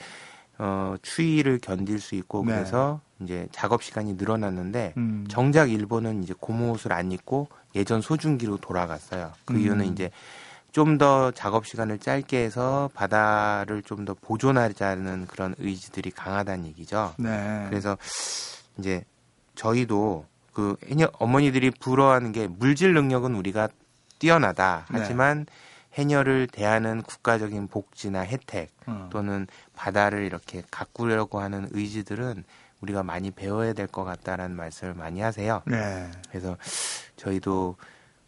어 0.58 0.96
추위를 1.04 1.60
견딜 1.62 2.00
수 2.00 2.16
있고 2.16 2.44
네. 2.44 2.54
그래서 2.54 3.02
이제 3.22 3.48
작업 3.52 3.84
시간이 3.84 4.14
늘어났는데 4.14 4.94
음. 4.98 5.26
정작 5.30 5.70
일본은 5.72 6.24
이제 6.24 6.34
고무옷을 6.40 6.92
안 6.92 7.12
입고 7.12 7.50
예전 7.76 8.02
소중기로 8.02 8.58
돌아갔어요. 8.58 9.32
그 9.46 9.54
음. 9.54 9.60
이유는 9.60 9.92
이제 9.94 10.10
좀 10.72 10.98
더 10.98 11.30
작업 11.30 11.68
시간을 11.68 12.00
짧게 12.00 12.44
해서 12.44 12.90
바다를 12.96 13.84
좀 13.84 14.06
더 14.06 14.16
보존하자는 14.16 15.28
그런 15.28 15.54
의지들이 15.60 16.10
강하다는 16.10 16.66
얘기죠. 16.66 17.14
네. 17.20 17.68
그래서 17.70 17.96
이제 18.78 19.04
저희도 19.56 20.26
그 20.54 20.76
해녀 20.88 21.10
어머니들이 21.20 21.72
부러워하는 21.72 22.32
게 22.32 22.48
물질 22.48 22.94
능력은 22.94 23.36
우리가 23.36 23.70
뛰어나다. 24.20 24.86
네. 24.92 25.00
하지만 25.00 25.46
해녀를 25.94 26.48
대하는 26.48 27.02
국가적인 27.04 27.68
복지나 27.68 28.22
혜택 28.22 28.72
어. 28.88 29.10
또는 29.12 29.48
바다를 29.76 30.24
이렇게 30.24 30.64
가꾸려고 30.72 31.40
하는 31.40 31.68
의지들은 31.72 32.44
우리가 32.82 33.04
많이 33.04 33.32
배워야 33.32 33.74
될 33.74 33.88
것 33.88 34.04
같다라는 34.04 34.56
말씀을 34.56 34.94
많이 34.94 35.22
하세요. 35.22 35.62
네. 35.66 36.10
그래서 36.30 36.58
저희도 37.16 37.78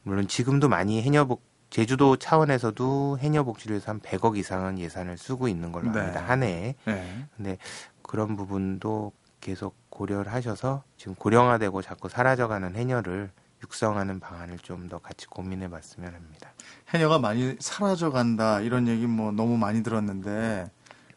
물론 0.03 0.27
지금도 0.27 0.69
많이 0.69 1.01
해녀복 1.01 1.41
제주도 1.71 2.15
차원에서도 2.15 3.17
해녀복지를 3.19 3.73
위해서 3.75 3.91
한 3.91 3.99
100억 3.99 4.37
이상은 4.37 4.79
예산을 4.79 5.17
쓰고 5.17 5.47
있는 5.47 5.71
걸로 5.71 5.91
네. 5.91 5.99
압니다. 5.99 6.21
한 6.23 6.43
해에. 6.43 6.75
네. 6.85 7.25
근데 7.35 7.57
그런 8.03 8.35
부분도 8.37 9.11
계속 9.41 9.75
고려를 9.95 10.31
하셔서 10.33 10.83
지금 10.97 11.15
고령화되고 11.15 11.81
자꾸 11.81 12.09
사라져가는 12.09 12.75
해녀를 12.75 13.31
육성하는 13.63 14.19
방안을 14.19 14.59
좀 14.59 14.89
더 14.89 14.99
같이 14.99 15.25
고민해 15.25 15.69
봤으면 15.69 16.13
합니다. 16.13 16.51
해녀가 16.93 17.17
많이 17.17 17.55
사라져 17.59 18.11
간다 18.11 18.59
이런 18.59 18.87
얘기 18.87 19.07
뭐 19.07 19.31
너무 19.31 19.57
많이 19.57 19.81
들었는데 19.81 20.69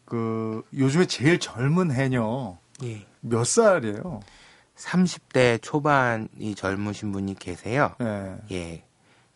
그 0.05 0.63
요즘에 0.73 1.05
제일 1.05 1.39
젊은 1.39 1.91
해녀 1.91 2.57
예. 2.83 3.05
몇 3.21 3.45
살이에요? 3.45 4.21
30대 4.75 5.61
초반이 5.61 6.55
젊으신 6.55 7.11
분이 7.11 7.35
계세요. 7.35 7.93
예. 8.01 8.37
예. 8.51 8.83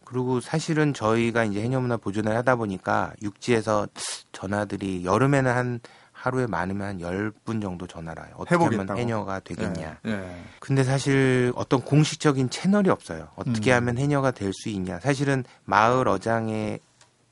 그리고 0.06 0.40
사실은 0.40 0.94
저희가 0.94 1.44
이제 1.44 1.62
해녀문화 1.62 1.98
보존을 1.98 2.36
하다 2.38 2.56
보니까 2.56 3.14
육지에서 3.22 3.88
전화들이 4.32 5.06
여름에는 5.06 5.52
한 5.52 5.80
하루에 6.24 6.48
많으면 6.48 6.88
한 6.88 6.98
10분 7.00 7.62
정도 7.62 7.86
전화를 7.86 8.24
와요. 8.24 8.34
어떻게 8.38 8.56
하면 8.56 8.72
해보겠다고. 8.72 8.98
해녀가 8.98 9.40
되겠냐. 9.42 9.98
예. 10.06 10.10
예. 10.10 10.44
근데 10.62 10.86
사실 10.86 11.52
어떤 11.58 11.82
공식적인 11.82 12.50
채널이 12.50 12.90
없어요. 12.90 13.28
어떻게 13.36 13.74
음. 13.74 13.76
하면 13.76 13.98
해녀가 13.98 14.32
될 14.32 14.54
수 14.54 14.70
있냐. 14.70 15.02
사실은 15.02 15.44
마을 15.66 16.08
어장에 16.08 16.80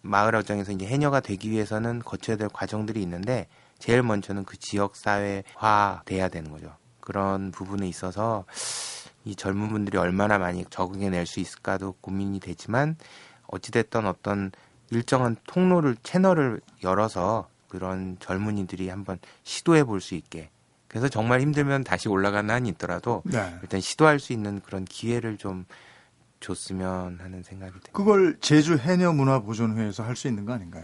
마을 0.02 0.36
어장에서 0.36 0.74
이제 0.74 0.86
해녀가 0.88 1.22
되기 1.22 1.50
위해서는 1.52 2.00
거쳐야 2.00 2.36
될 2.36 2.50
과정들이 2.50 3.02
있는데 3.04 3.48
제일 3.80 4.04
먼저는 4.04 4.44
그 4.44 4.58
지역 4.58 4.98
사회화 4.98 6.02
돼야 6.04 6.28
되는 6.28 6.52
거죠. 6.52 6.76
그런 7.00 7.52
부분에 7.52 7.88
있어서 7.88 8.44
이 9.24 9.38
젊은 9.38 9.70
분들이 9.70 9.98
얼마나 10.00 10.38
많이 10.38 10.66
적응해 10.70 11.10
낼 11.12 11.26
수 11.26 11.40
있을까도 11.40 11.94
고민이 12.02 12.42
되지만 12.42 12.98
어찌됐던 13.48 14.06
어떤 14.06 14.52
일정한 14.90 15.38
통로를 15.48 15.96
채널을 16.04 16.60
열어서 16.84 17.48
그런 17.72 18.18
젊은이들이 18.20 18.90
한번 18.90 19.18
시도해 19.44 19.84
볼 19.86 20.02
수 20.02 20.16
있게 20.16 20.50
그래서 20.88 21.08
정말 21.08 21.40
힘들면 21.40 21.86
다시 21.86 22.10
올라가는 22.10 22.54
한이 22.54 22.68
있더라도 22.70 23.22
네. 23.26 23.56
일단 23.62 23.80
시도할 23.80 24.20
수 24.20 24.34
있는 24.34 24.60
그런 24.60 24.84
기회를 24.84 25.38
좀 25.38 25.66
줬으면 26.42 27.20
하는 27.22 27.44
생각이 27.44 27.72
듭니다. 27.72 27.92
그걸 27.94 28.38
제주 28.42 28.76
해녀 28.76 29.14
문화 29.14 29.40
보존회에서 29.40 30.04
할 30.04 30.16
수 30.18 30.28
있는 30.28 30.44
거 30.46 30.54
아닌가요? 30.54 30.84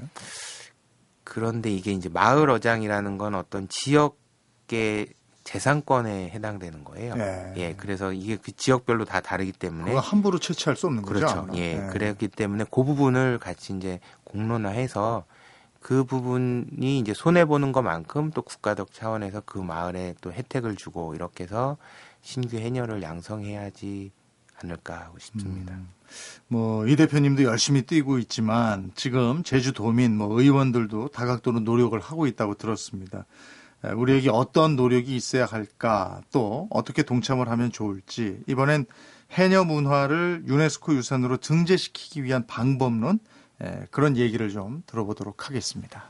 그런데 1.26 1.70
이게 1.70 1.92
이제 1.92 2.08
마을 2.08 2.50
어장이라는 2.50 3.18
건 3.18 3.36
어떤 3.36 3.68
지역의 3.68 5.08
재산권에 5.44 6.30
해당되는 6.30 6.84
거예요. 6.84 7.16
예. 7.18 7.54
예, 7.58 7.74
그래서 7.76 8.12
이게 8.14 8.38
그 8.38 8.52
지역별로 8.56 9.06
다 9.06 9.20
다르기 9.22 9.52
때문에 9.54 9.92
그거 9.92 10.00
함부로 10.00 10.40
채취할 10.40 10.76
수 10.78 10.88
없는 10.88 11.04
거죠. 11.04 11.20
그렇죠. 11.20 11.48
예, 11.56 11.88
그랬기 11.92 12.28
때문에 12.30 12.66
그 12.72 12.84
부분을 12.84 13.40
같이 13.40 13.74
이제 13.74 14.00
공론화해서 14.26 15.26
그 15.88 16.04
부분이 16.04 17.00
이제 17.00 17.14
손해 17.14 17.46
보는 17.46 17.72
것만큼 17.72 18.32
또 18.32 18.42
국가적 18.42 18.92
차원에서 18.92 19.44
그 19.46 19.58
마을에 19.58 20.16
또 20.20 20.34
혜택을 20.34 20.76
주고 20.76 21.16
이렇게 21.16 21.46
해서 21.46 21.78
신규 22.22 22.58
해녀를 22.58 23.02
양성해야지 23.02 24.12
않을까 24.62 25.00
하고 25.00 25.18
싶습니다. 25.18 25.76
음, 25.76 25.88
뭐, 26.50 26.86
이 26.88 26.98
대표님도 26.98 27.44
열심히 27.44 27.84
뛰고 27.84 28.20
있지만 28.20 28.92
지금 28.96 29.44
제주도민, 29.44 30.18
뭐, 30.18 30.38
의원들도 30.42 31.08
다각도로 31.08 31.62
노력을 31.62 31.98
하고 31.98 32.28
있다고 32.28 32.56
들었습니다. 32.56 33.24
에, 33.86 33.92
우리에게 33.92 34.30
어떤 34.30 34.76
노력이 34.76 35.16
있어야 35.16 35.46
할까, 35.46 36.20
또 36.34 36.68
어떻게 36.70 37.02
동참을 37.04 37.48
하면 37.48 37.72
좋을지, 37.72 38.42
이번엔 38.48 38.88
해녀 39.32 39.64
문화를 39.64 40.44
유네스코 40.48 40.96
유산으로 40.96 41.38
등재시키기 41.38 42.26
위한 42.26 42.46
방법론, 42.46 43.16
에, 43.16 43.20
그런 43.92 44.18
얘기를 44.18 44.50
좀 44.50 44.84
들어보도록 44.86 45.48
하겠습니다. 45.48 46.10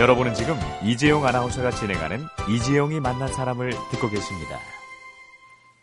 여러분은 0.00 0.34
지금 0.34 0.56
이재용 0.82 1.26
아나운서가 1.26 1.70
진행하는 1.70 2.24
이재용이 2.48 2.98
만난 2.98 3.32
사람을 3.32 3.70
듣고 3.90 4.08
계십니다. 4.08 4.58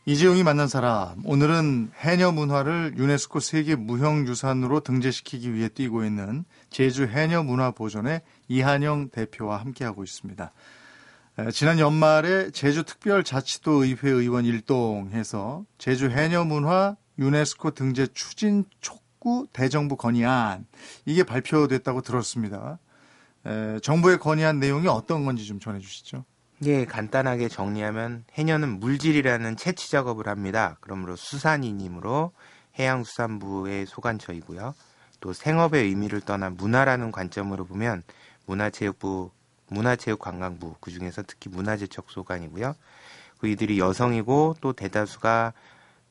이재용이 0.05 0.43
만난 0.43 0.67
사람, 0.67 1.21
오늘은 1.23 1.91
해녀 1.95 2.31
문화를 2.31 2.95
유네스코 2.97 3.39
세계 3.39 3.75
무형유산으로 3.75 4.79
등재시키기 4.79 5.53
위해 5.53 5.69
뛰고 5.69 6.03
있는 6.03 6.45
제주 6.71 7.05
해녀 7.05 7.43
문화 7.43 7.69
보존의 7.69 8.21
이한영 8.47 9.09
대표와 9.09 9.57
함께하고 9.57 10.03
있습니다. 10.03 10.51
에, 11.47 11.51
지난 11.51 11.79
연말에 11.79 12.51
제주 12.51 12.83
특별자치도 12.83 13.83
의회 13.83 14.09
의원 14.09 14.45
일동해서 14.45 15.63
제주 15.77 16.09
해녀 16.09 16.43
문화 16.43 16.95
유네스코 17.17 17.71
등재 17.71 18.07
추진 18.07 18.65
촉구 18.81 19.47
대정부 19.53 19.95
건의안 19.95 20.65
이게 21.05 21.23
발표됐다고 21.23 22.01
들었습니다. 22.01 22.79
에, 23.45 23.79
정부의 23.81 24.19
건의안 24.19 24.59
내용이 24.59 24.87
어떤 24.87 25.25
건지 25.25 25.45
좀 25.45 25.59
전해주시죠. 25.59 26.25
예, 26.65 26.83
간단하게 26.83 27.47
정리하면 27.47 28.25
해녀는 28.33 28.81
물질이라는 28.81 29.55
채취 29.55 29.89
작업을 29.91 30.27
합니다. 30.27 30.77
그러므로 30.81 31.15
수산인이므로 31.15 32.33
해양수산부의 32.77 33.85
소관처이고요. 33.85 34.73
또 35.21 35.33
생업의 35.33 35.85
의미를 35.85 36.19
떠나 36.19 36.49
문화라는 36.49 37.13
관점으로 37.13 37.65
보면 37.65 38.03
문화체육부, 38.45 39.31
문화체육관광부 39.69 40.75
그 40.79 40.91
중에서 40.91 41.23
특히 41.25 41.49
문화재척 41.49 42.09
소관이고요. 42.09 42.75
그 43.39 43.47
이들이 43.47 43.79
여성이고 43.79 44.55
또 44.61 44.73
대다수가 44.73 45.53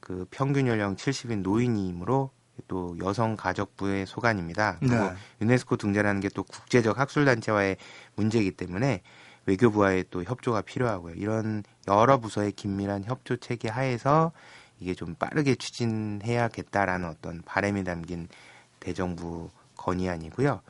그 0.00 0.26
평균 0.30 0.66
연령 0.66 0.96
70인 0.96 1.42
노인이므로 1.42 2.30
또 2.66 2.96
여성 3.02 3.36
가족부의 3.36 4.06
소관입니다. 4.06 4.78
그리고 4.80 4.94
네. 4.94 5.14
유네스코 5.42 5.76
등재라는 5.76 6.20
게 6.20 6.28
또 6.34 6.42
국제적 6.42 6.98
학술 6.98 7.24
단체와의 7.24 7.76
문제이기 8.16 8.52
때문에 8.52 9.02
외교부와의 9.46 10.06
또 10.10 10.22
협조가 10.24 10.62
필요하고요. 10.62 11.14
이런 11.14 11.62
여러 11.86 12.18
부서의 12.18 12.52
긴밀한 12.52 13.04
협조 13.04 13.36
체계 13.36 13.68
하에서 13.68 14.32
이게 14.78 14.94
좀 14.94 15.14
빠르게 15.14 15.54
추진해야겠다라는 15.54 17.08
어떤 17.08 17.42
바람이 17.42 17.84
담긴 17.84 18.28
대정부 18.78 19.50
건의안이고요. 19.76 20.60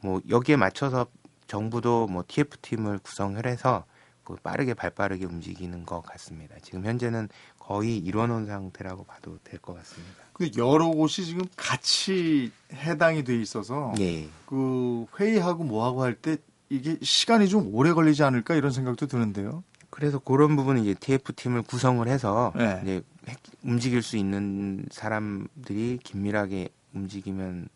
뭐 0.00 0.20
여기에 0.28 0.56
맞춰서 0.56 1.06
정부도 1.46 2.06
뭐 2.08 2.24
TF팀을 2.26 2.98
구성을 3.00 3.44
해서 3.46 3.84
그 4.24 4.34
빠르게 4.42 4.74
발빠르게 4.74 5.24
움직이는 5.24 5.86
것 5.86 6.00
같습니다. 6.02 6.56
지금 6.62 6.84
현재는 6.84 7.28
거의 7.58 7.96
이뤄놓은 7.98 8.46
상태라고 8.46 9.04
봐도 9.04 9.38
될 9.44 9.60
것 9.60 9.74
같습니다. 9.76 10.14
근데 10.32 10.52
여러 10.60 10.88
곳이 10.88 11.24
지금 11.24 11.42
같이 11.56 12.50
해당이 12.72 13.22
돼 13.24 13.36
있어서 13.40 13.92
예. 14.00 14.28
그 14.46 15.06
회의하고 15.18 15.64
뭐하고 15.64 16.02
할 16.02 16.14
때 16.20 16.36
이게 16.68 16.98
시간이 17.00 17.48
좀 17.48 17.72
오래 17.72 17.92
걸리지 17.92 18.24
않을까 18.24 18.56
이런 18.56 18.72
생각도 18.72 19.06
드는데요. 19.06 19.62
그래서 19.90 20.18
그런 20.18 20.56
부분은 20.56 20.82
이제 20.82 20.94
TF 20.94 21.32
팀을 21.34 21.62
구성을 21.62 22.06
해서 22.08 22.52
네. 22.56 22.80
이제 22.82 23.02
핵- 23.28 23.38
움직일 23.62 24.02
수 24.02 24.16
있는 24.16 24.84
사람들이 24.90 26.00
긴밀하게 26.02 26.70
움직이면 26.92 27.68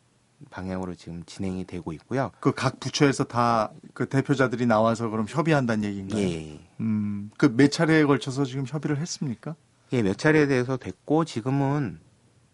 방향으로 0.48 0.94
지금 0.94 1.22
진행이 1.26 1.66
되고 1.66 1.92
있고요. 1.92 2.30
그 2.40 2.52
각 2.52 2.80
부처에서 2.80 3.24
다 3.24 3.70
그 3.94 4.08
대표자들이 4.08 4.66
나와서 4.66 5.08
그럼 5.10 5.26
협의한다는 5.28 5.84
얘기인가요? 5.84 6.20
예. 6.22 6.60
음, 6.80 7.30
그 7.36 7.54
몇 7.54 7.70
차례에 7.70 8.04
걸쳐서 8.04 8.44
지금 8.46 8.64
협의를 8.66 8.98
했습니까? 8.98 9.54
예, 9.92 10.02
몇 10.02 10.16
차례에 10.16 10.46
대해서 10.46 10.76
됐고 10.76 11.24
지금은 11.24 11.98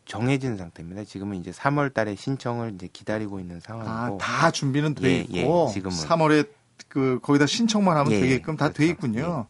정해진 0.06 0.56
상태입니다. 0.56 1.04
지금은 1.04 1.36
이제 1.38 1.50
3월 1.50 1.92
달에 1.92 2.14
신청을 2.16 2.72
이제 2.74 2.88
기다리고 2.92 3.38
있는 3.40 3.56
아, 3.56 3.60
상황이고. 3.60 4.18
다 4.18 4.50
준비는 4.50 4.94
돼 4.94 5.08
예, 5.10 5.20
있고 5.40 5.66
예, 5.68 5.72
지금은. 5.74 5.96
3월에 5.96 6.48
그 6.88 7.18
거기다 7.22 7.46
신청만 7.46 7.96
하면 7.98 8.12
예, 8.12 8.20
되게끔 8.20 8.56
다돼 8.56 8.72
그렇죠. 8.74 8.92
있군요. 8.92 9.46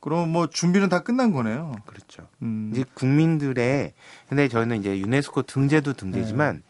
그럼 0.00 0.30
뭐 0.30 0.46
준비는 0.46 0.88
다 0.88 1.02
끝난 1.02 1.32
거네요. 1.32 1.72
그렇죠. 1.86 2.28
음. 2.42 2.70
이제 2.72 2.84
국민들의 2.94 3.92
근데 4.28 4.48
저는 4.48 4.78
이제 4.80 4.98
유네스코 5.00 5.42
등재도 5.42 5.94
등재지만 5.94 6.62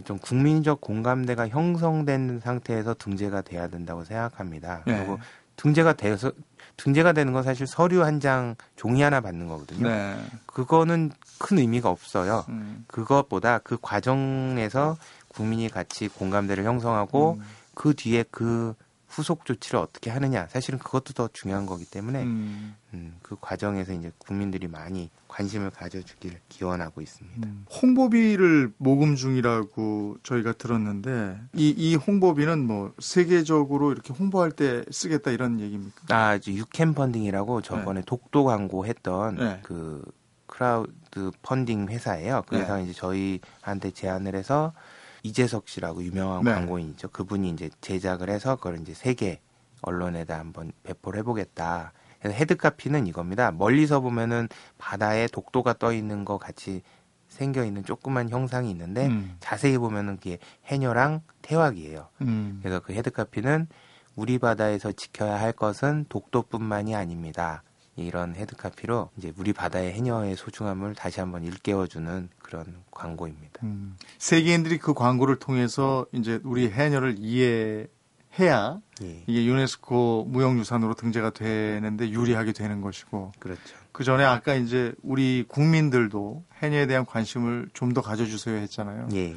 어떤 0.00 0.18
국민적 0.18 0.80
공감대가 0.80 1.48
형성된 1.48 2.40
상태에서 2.40 2.94
등재가 2.94 3.42
돼야 3.42 3.68
된다고 3.68 4.04
생각합니다. 4.04 4.82
네. 4.86 4.96
그리고 4.96 5.18
등재가 5.56 5.92
돼서 5.94 6.32
등재가 6.76 7.12
되는 7.12 7.32
건 7.32 7.42
사실 7.42 7.66
서류 7.66 8.02
한 8.02 8.20
장 8.20 8.54
종이 8.76 9.02
하나 9.02 9.20
받는 9.20 9.46
거거든요. 9.48 9.88
네. 9.88 10.16
그거는 10.46 11.10
큰 11.38 11.58
의미가 11.58 11.88
없어요. 11.90 12.44
음. 12.48 12.84
그것보다 12.86 13.58
그 13.58 13.78
과정에서 13.80 14.96
국민이 15.28 15.68
같이 15.68 16.08
공감대를 16.08 16.64
형성하고 16.64 17.36
음. 17.38 17.44
그 17.74 17.94
뒤에 17.94 18.24
그 18.30 18.74
후속 19.10 19.44
조치를 19.44 19.78
어떻게 19.78 20.08
하느냐 20.08 20.46
사실은 20.48 20.78
그것도 20.78 21.12
더 21.14 21.28
중요한 21.32 21.66
거기 21.66 21.84
때문에 21.84 22.22
음. 22.22 22.76
음, 22.94 23.16
그 23.22 23.36
과정에서 23.40 23.92
이제 23.92 24.12
국민들이 24.18 24.68
많이 24.68 25.10
관심을 25.26 25.70
가져주길 25.70 26.38
기원하고 26.48 27.00
있습니다. 27.00 27.48
음. 27.48 27.66
홍보비를 27.70 28.72
모금 28.78 29.16
중이라고 29.16 30.18
저희가 30.22 30.52
들었는데 30.52 31.40
이, 31.54 31.74
이 31.76 31.96
홍보비는 31.96 32.66
뭐 32.66 32.94
세계적으로 33.00 33.92
이렇게 33.92 34.12
홍보할 34.12 34.52
때 34.52 34.84
쓰겠다 34.90 35.32
이런 35.32 35.60
얘기입니까? 35.60 36.14
아, 36.14 36.36
이제 36.36 36.52
유캔 36.54 36.94
펀딩이라고 36.94 37.62
저번에 37.62 38.02
독도 38.06 38.44
광고 38.44 38.86
했던 38.86 39.36
네. 39.36 39.60
그 39.62 40.02
크라우드 40.46 41.30
펀딩 41.42 41.88
회사예요. 41.88 42.42
그래서 42.46 42.76
네. 42.76 42.84
이제 42.84 42.92
저희한테 42.92 43.92
제안을 43.92 44.34
해서 44.34 44.72
이제석 45.22 45.68
씨라고 45.68 46.02
유명한 46.02 46.44
네. 46.44 46.52
광고인이죠. 46.52 47.08
그분이 47.08 47.50
이제 47.50 47.70
제작을 47.80 48.30
해서 48.30 48.56
그걸 48.56 48.80
이제 48.80 48.94
세계 48.94 49.40
언론에다 49.82 50.38
한번 50.38 50.72
배포를 50.82 51.20
해보겠다. 51.20 51.92
그래서 52.18 52.36
헤드카피는 52.36 53.06
이겁니다. 53.06 53.50
멀리서 53.50 54.00
보면은 54.00 54.48
바다에 54.78 55.26
독도가 55.26 55.74
떠 55.74 55.92
있는 55.92 56.24
거 56.24 56.38
같이 56.38 56.82
생겨 57.28 57.64
있는 57.64 57.84
조그만 57.84 58.28
형상이 58.28 58.70
있는데 58.70 59.06
음. 59.06 59.36
자세히 59.40 59.78
보면은 59.78 60.16
그게 60.16 60.38
해녀랑 60.66 61.22
태왁이에요. 61.42 62.08
음. 62.22 62.58
그래서 62.62 62.80
그 62.80 62.92
헤드카피는 62.92 63.68
우리 64.16 64.38
바다에서 64.38 64.92
지켜야 64.92 65.40
할 65.40 65.52
것은 65.52 66.06
독도뿐만이 66.08 66.94
아닙니다. 66.94 67.62
이런 67.96 68.34
헤드카피로 68.34 69.10
이제 69.16 69.32
우리 69.36 69.52
바다의 69.52 69.92
해녀의 69.92 70.36
소중함을 70.36 70.94
다시 70.94 71.20
한번 71.20 71.44
일깨워주는 71.44 72.28
그런 72.38 72.82
광고입니다. 72.90 73.60
음. 73.64 73.96
세계인들이 74.18 74.78
그 74.78 74.94
광고를 74.94 75.36
통해서 75.36 76.06
이제 76.12 76.40
우리 76.44 76.70
해녀를 76.70 77.16
이해해야 77.18 78.80
예, 79.02 79.24
이게 79.26 79.44
유네스코 79.44 80.26
무형유산으로 80.28 80.94
등재가 80.94 81.30
되는데 81.30 82.08
유리하게 82.10 82.52
되는 82.52 82.80
것이고 82.80 83.32
그렇죠. 83.38 83.76
그 83.92 84.04
전에 84.04 84.24
아까 84.24 84.54
이제 84.54 84.92
우리 85.02 85.44
국민들도 85.48 86.44
해녀에 86.62 86.86
대한 86.86 87.04
관심을 87.04 87.68
좀 87.72 87.92
더 87.92 88.02
가져주세요 88.02 88.56
했잖아요. 88.56 89.08
예, 89.14 89.34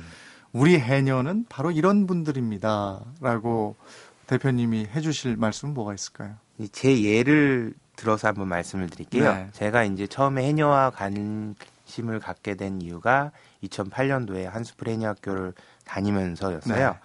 우리 0.51 0.77
해녀는 0.79 1.45
바로 1.49 1.71
이런 1.71 2.05
분들입니다라고 2.07 3.75
대표님이 4.27 4.87
해주실 4.95 5.37
말씀은 5.37 5.73
뭐가 5.73 5.93
있을까요? 5.93 6.35
이제 6.59 7.03
예를 7.03 7.73
들어서 7.95 8.27
한번 8.27 8.47
말씀을 8.47 8.89
드릴게요. 8.89 9.33
네. 9.33 9.49
제가 9.53 9.83
이제 9.83 10.07
처음에 10.07 10.43
해녀와 10.45 10.91
관심을 10.91 12.19
갖게 12.21 12.55
된 12.55 12.81
이유가 12.81 13.31
2008년도에 13.63 14.45
한수풀 14.45 14.89
해녀학교를 14.89 15.53
다니면서였어요. 15.85 16.89
네. 16.93 16.99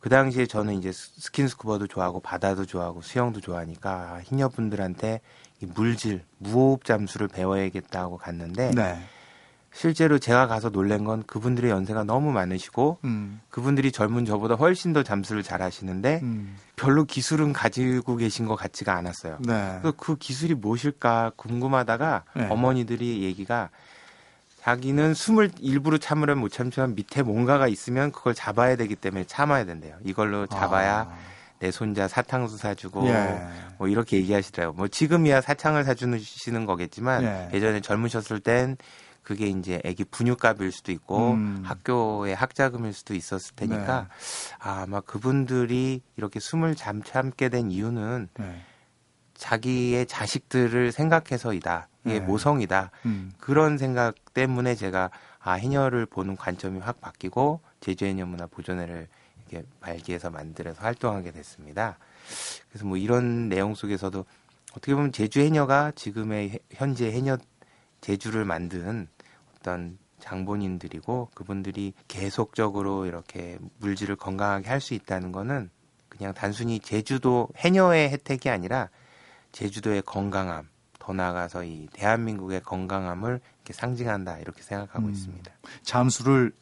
그 0.00 0.08
당시에 0.08 0.46
저는 0.46 0.74
이제 0.74 0.92
스- 0.92 1.20
스킨스쿠버도 1.20 1.86
좋아하고 1.88 2.20
바다도 2.20 2.64
좋아하고 2.66 3.02
수영도 3.02 3.40
좋아하니까 3.40 3.90
아, 3.90 4.22
해녀분들한테 4.30 5.20
이 5.62 5.66
물질, 5.74 6.22
무호흡 6.38 6.84
잠수를 6.84 7.28
배워야겠다고 7.28 8.18
갔는데 8.18 8.72
네. 8.72 8.98
실제로 9.76 10.18
제가 10.18 10.46
가서 10.46 10.70
놀란 10.70 11.04
건 11.04 11.22
그분들의 11.26 11.70
연세가 11.70 12.04
너무 12.04 12.32
많으시고 12.32 12.96
음. 13.04 13.42
그분들이 13.50 13.92
젊은 13.92 14.24
저보다 14.24 14.54
훨씬 14.54 14.94
더 14.94 15.02
잠수를 15.02 15.42
잘 15.42 15.60
하시는데 15.60 16.20
음. 16.22 16.56
별로 16.76 17.04
기술은 17.04 17.52
가지고 17.52 18.16
계신 18.16 18.46
것 18.46 18.56
같지가 18.56 18.94
않았어요. 18.94 19.36
네. 19.40 19.78
그래서 19.82 19.94
그 19.98 20.16
기술이 20.16 20.54
무엇일까 20.54 21.32
궁금하다가 21.36 22.24
네. 22.36 22.48
어머니들이 22.48 23.22
얘기가 23.24 23.68
자기는 24.62 25.12
숨을 25.12 25.50
일부러 25.60 25.98
참으려면 25.98 26.40
못 26.40 26.48
참지만 26.48 26.94
밑에 26.94 27.22
뭔가가 27.22 27.68
있으면 27.68 28.12
그걸 28.12 28.34
잡아야 28.34 28.76
되기 28.76 28.96
때문에 28.96 29.24
참아야 29.24 29.66
된대요. 29.66 29.94
이걸로 30.04 30.46
잡아야 30.46 31.00
아. 31.00 31.16
내 31.58 31.70
손자 31.70 32.08
사탕수 32.08 32.56
사주고 32.56 33.08
예. 33.08 33.46
뭐 33.76 33.88
이렇게 33.88 34.16
얘기하시더라고요. 34.16 34.76
뭐 34.76 34.88
지금이야 34.88 35.42
사탕을 35.42 35.84
사주시는 35.84 36.64
거겠지만 36.64 37.24
예. 37.24 37.50
예전에 37.52 37.80
젊으셨을 37.82 38.40
땐 38.40 38.76
그게 39.26 39.48
이제 39.48 39.80
애기 39.84 40.04
분유값일 40.04 40.70
수도 40.70 40.92
있고 40.92 41.32
음. 41.32 41.60
학교의 41.64 42.36
학자금일 42.36 42.92
수도 42.92 43.12
있었을 43.12 43.56
테니까 43.56 44.02
네. 44.02 44.56
아, 44.60 44.82
아마 44.82 45.00
그분들이 45.00 46.00
이렇게 46.16 46.38
숨을 46.38 46.76
잠 46.76 47.02
참게 47.02 47.48
된 47.48 47.72
이유는 47.72 48.28
네. 48.38 48.60
자기의 49.34 50.06
자식들을 50.06 50.92
생각해서이다. 50.92 51.88
이게 52.04 52.20
네. 52.20 52.24
모성이다. 52.24 52.92
음. 53.06 53.32
그런 53.40 53.78
생각 53.78 54.14
때문에 54.32 54.76
제가 54.76 55.10
아 55.40 55.54
해녀를 55.54 56.06
보는 56.06 56.36
관점이 56.36 56.78
확 56.78 57.00
바뀌고 57.00 57.58
제주 57.80 58.04
해녀 58.04 58.26
문화 58.26 58.46
보존회를 58.46 59.08
이렇게 59.50 59.66
발기해서 59.80 60.30
만들어서 60.30 60.80
활동하게 60.82 61.32
됐습니다. 61.32 61.98
그래서 62.70 62.86
뭐 62.86 62.96
이런 62.96 63.48
내용 63.48 63.74
속에서도 63.74 64.24
어떻게 64.70 64.94
보면 64.94 65.10
제주 65.10 65.40
해녀가 65.40 65.90
지금의 65.96 66.50
해- 66.50 66.58
현재 66.70 67.10
해녀 67.10 67.36
제주를 68.02 68.44
만든 68.44 69.08
어떤 69.66 69.98
장본인들이고 70.20 71.30
그분들이 71.34 71.92
계속적으로 72.06 73.04
이렇게 73.04 73.58
물질을 73.78 74.14
건강하게 74.14 74.68
할 74.68 74.80
수 74.80 74.94
있다는 74.94 75.32
거는 75.32 75.70
그냥 76.08 76.32
단순히 76.32 76.78
제주도 76.78 77.48
해녀의 77.56 78.10
혜택이 78.10 78.48
아니라 78.48 78.88
제주도의 79.50 80.02
건강함, 80.02 80.68
더 81.00 81.12
나아가서 81.12 81.64
이 81.64 81.88
대한민국의 81.92 82.62
건강함을 82.62 83.40
이렇게 83.56 83.72
상징한다 83.72 84.38
이렇게 84.38 84.62
생각하고 84.62 85.06
음. 85.06 85.10
있습니다. 85.10 85.50
잠수를 85.82 86.52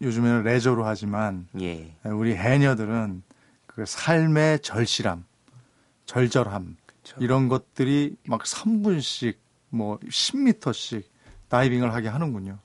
요즘에는 0.00 0.42
레저로 0.42 0.86
하지만 0.86 1.46
예, 1.60 1.94
우리 2.04 2.34
해녀들은 2.34 3.22
그 3.66 3.84
삶의 3.86 4.60
절실함, 4.60 5.24
절절함 6.06 6.76
그렇죠. 6.86 7.16
이런 7.20 7.48
것들이 7.48 8.16
막 8.26 8.42
3분씩 8.42 9.36
뭐 9.68 9.98
10m씩 9.98 11.04
다이빙을 11.48 11.92
하게 11.94 12.08
하는군요. 12.08 12.58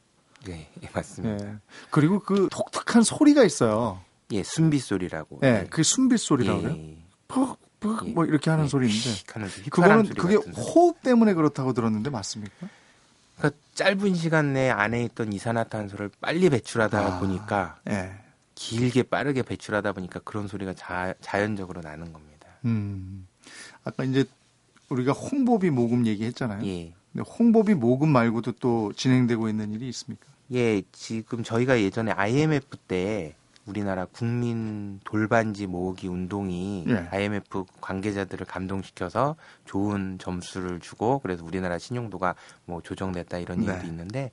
예, 0.50 0.67
예, 0.82 0.89
맞습니다. 0.94 1.46
예. 1.46 1.56
그리고 1.89 2.20
그 2.20 2.48
독특한 2.52 3.04
소리가 3.04 3.44
있어요. 3.44 4.02
예, 4.32 4.44
순비 4.44 4.80
소리라고. 4.80 5.39
예, 5.44 5.67
그 5.70 5.84
순빛 5.84 6.20
소리라고 6.20 6.62
그래요. 6.62 6.76
예, 6.78 6.98
푹푹 7.28 8.08
예. 8.08 8.12
뭐 8.12 8.26
이렇게 8.26 8.50
하는 8.50 8.65
예, 8.65 8.67
소리인데 8.67 9.10
하는 9.34 9.50
그거는 9.70 10.06
소리 10.06 10.15
그게. 10.15 10.36
호흡 10.36 11.02
때문에 11.04 11.34
그렇다고 11.34 11.74
들었는데 11.74 12.10
맞습니까? 12.10 12.67
그러니까 13.38 13.60
짧은 13.76 14.15
시간 14.15 14.54
내에 14.54 14.70
안에 14.70 15.04
있던 15.06 15.34
이산화탄소를 15.34 16.12
빨리 16.20 16.50
배출하다 16.50 17.00
아. 17.00 17.20
보니까 17.20 17.80
예. 17.89 18.12
길게 18.56 19.04
빠르게 19.04 19.41
배출하다 19.44 19.94
보니까 19.94 20.20
그런 20.24 20.48
소리가 20.48 20.74
자, 20.74 21.13
자연적으로 21.22 21.82
나는 21.82 22.13
겁니다. 22.13 22.48
음. 22.65 23.28
아까 23.84 24.04
이제 24.04 24.26
우리가 24.89 25.13
홍보비 25.13 25.70
모금 25.72 26.06
얘기했잖아요. 26.06 26.65
예. 26.67 26.94
홍보비 27.19 27.74
모금 27.76 28.10
말고도 28.10 28.54
또 28.54 28.93
진행되고 28.93 29.50
있는 29.50 29.71
일이 29.74 29.89
있습니까? 29.89 30.26
예, 30.54 30.82
지금 30.91 31.43
저희가 31.43 31.80
예전에 31.82 32.12
IMF 32.12 32.78
때 32.88 33.36
우리나라 33.67 34.06
국민 34.06 35.00
돌반지 35.04 35.67
모으기 35.67 36.08
운동이 36.08 36.86
예. 36.89 37.08
IMF 37.12 37.65
관계자들을 37.80 38.47
감동시켜서 38.47 39.36
좋은 39.65 40.17
점수를 40.19 40.80
주고 40.80 41.19
그래서 41.19 41.45
우리나라 41.45 41.78
신용도가 41.78 42.36
뭐 42.65 42.82
조정됐다 42.82 43.38
이런 43.38 43.60
네. 43.60 43.71
얘기도 43.71 43.88
있는데 43.88 44.32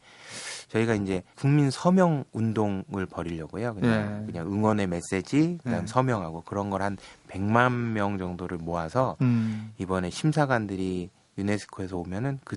저희가 0.69 0.95
이제 0.95 1.23
국민 1.37 1.71
서명 1.71 2.25
운동을 2.33 3.07
벌이려고요. 3.07 3.75
그냥, 3.75 4.23
예. 4.23 4.33
그냥 4.33 4.47
응원의 4.51 4.87
메시지, 4.87 5.59
그다음 5.63 5.83
예. 5.83 5.87
서명하고 5.87 6.43
그런 6.43 6.71
걸 6.71 6.79
한 6.83 6.97
100만 7.29 7.73
명 7.93 8.19
정도를 8.19 8.59
모아서 8.59 9.17
음. 9.21 9.73
이번에 9.79 10.11
심사관들이 10.11 11.11
유네스코에서 11.39 11.97
오면은 11.97 12.41
그 12.45 12.57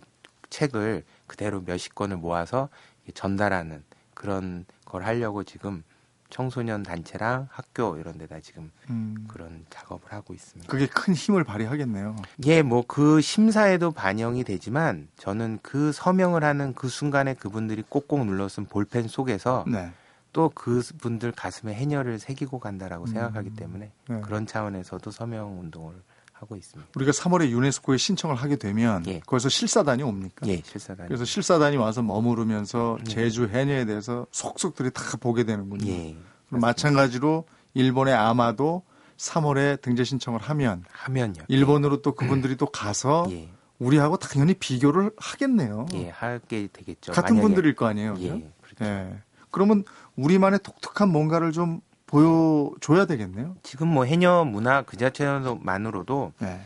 책을 0.50 1.04
그대로 1.28 1.62
몇십 1.62 1.96
권을 1.96 2.18
모아서 2.18 2.70
전달하는 3.14 3.84
그런 4.14 4.66
걸 4.86 5.04
하려고 5.04 5.44
지금 5.44 5.84
청소년 6.30 6.82
단체랑 6.82 7.50
학교 7.52 7.98
이런 7.98 8.18
데다 8.18 8.40
지금 8.40 8.72
음, 8.90 9.26
그런 9.28 9.66
작업을 9.70 10.12
하고 10.14 10.34
있습니다. 10.34 10.72
그게 10.72 10.88
큰 10.88 11.14
힘을 11.14 11.44
발휘하겠네요. 11.44 12.16
예, 12.46 12.62
뭐 12.62 12.84
그 12.88 13.22
심사에도 13.22 13.92
반영이 13.92 14.44
되지만 14.46 15.10
저는 15.18 15.60
그 15.62 15.92
서명을 15.92 16.44
하는 16.44 16.74
그 16.74 16.88
순간에 16.88 17.34
그분들이 17.34 17.84
꼭꼭 17.88 18.26
눌러쓴 18.26 18.66
볼펜 18.66 19.08
속에서 19.08 19.66
네. 19.68 19.92
또 20.34 20.50
그분들 20.50 21.34
가슴에 21.34 21.74
해녀를 21.74 22.18
새기고 22.18 22.60
간다라고 22.60 23.04
음. 23.04 23.08
생각하기 23.08 23.56
때문에 23.56 23.92
네. 24.08 24.22
그런 24.22 24.48
차원에서도 24.48 25.12
서명 25.12 25.60
운동을 25.60 25.94
하고 26.42 26.56
있습니다. 26.56 26.92
우리가 26.96 27.12
3월에 27.12 27.50
유네스코에 27.50 27.98
신청을 27.98 28.36
하게 28.36 28.56
되면 28.56 29.06
예. 29.08 29.20
거기서 29.20 29.50
실사단이 29.50 30.02
옵니까? 30.02 30.48
예, 30.48 30.62
실사단. 30.66 31.08
그래서 31.08 31.24
실사단이 31.24 31.78
와서 31.78 32.02
머무르면서 32.02 32.98
네. 33.06 33.14
제주 33.14 33.48
해녀에 33.48 33.86
대해서 33.86 34.26
속속들이 34.32 34.92
다 34.92 35.04
보게 35.20 35.44
되는군요. 35.44 35.92
예. 35.92 36.18
마찬가지로 36.50 37.46
일본의 37.76 38.16
아마도 38.16 38.84
3월에 39.18 39.82
등재 39.82 40.04
신청을 40.04 40.40
하면 40.42 40.84
하면요. 40.92 41.44
일본으로 41.48 42.02
또 42.02 42.16
그분들이 42.16 42.58
또 42.58 42.66
가서 42.66 43.28
예. 43.30 43.50
우리하고 43.78 44.18
당연히 44.18 44.56
비교를 44.56 45.12
하겠네요. 45.18 45.86
예, 45.94 46.10
하게 46.10 46.68
되겠죠. 46.74 47.12
같은 47.12 47.40
분들일 47.40 47.76
거 47.76 47.86
아니에요. 47.86 48.16
예? 48.20 48.52
그렇죠. 48.62 48.86
예. 48.86 49.22
그러면 49.52 49.84
우리만의 50.16 50.60
독특한 50.64 51.10
뭔가를 51.10 51.52
좀 51.52 51.82
보여줘야 52.12 53.06
되겠네요. 53.06 53.56
지금 53.64 53.88
뭐 53.88 54.04
해녀 54.06 54.44
문화 54.44 54.82
그 54.84 54.98
자체만으로도 54.98 56.34
네. 56.40 56.62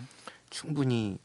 충분히 0.50 1.18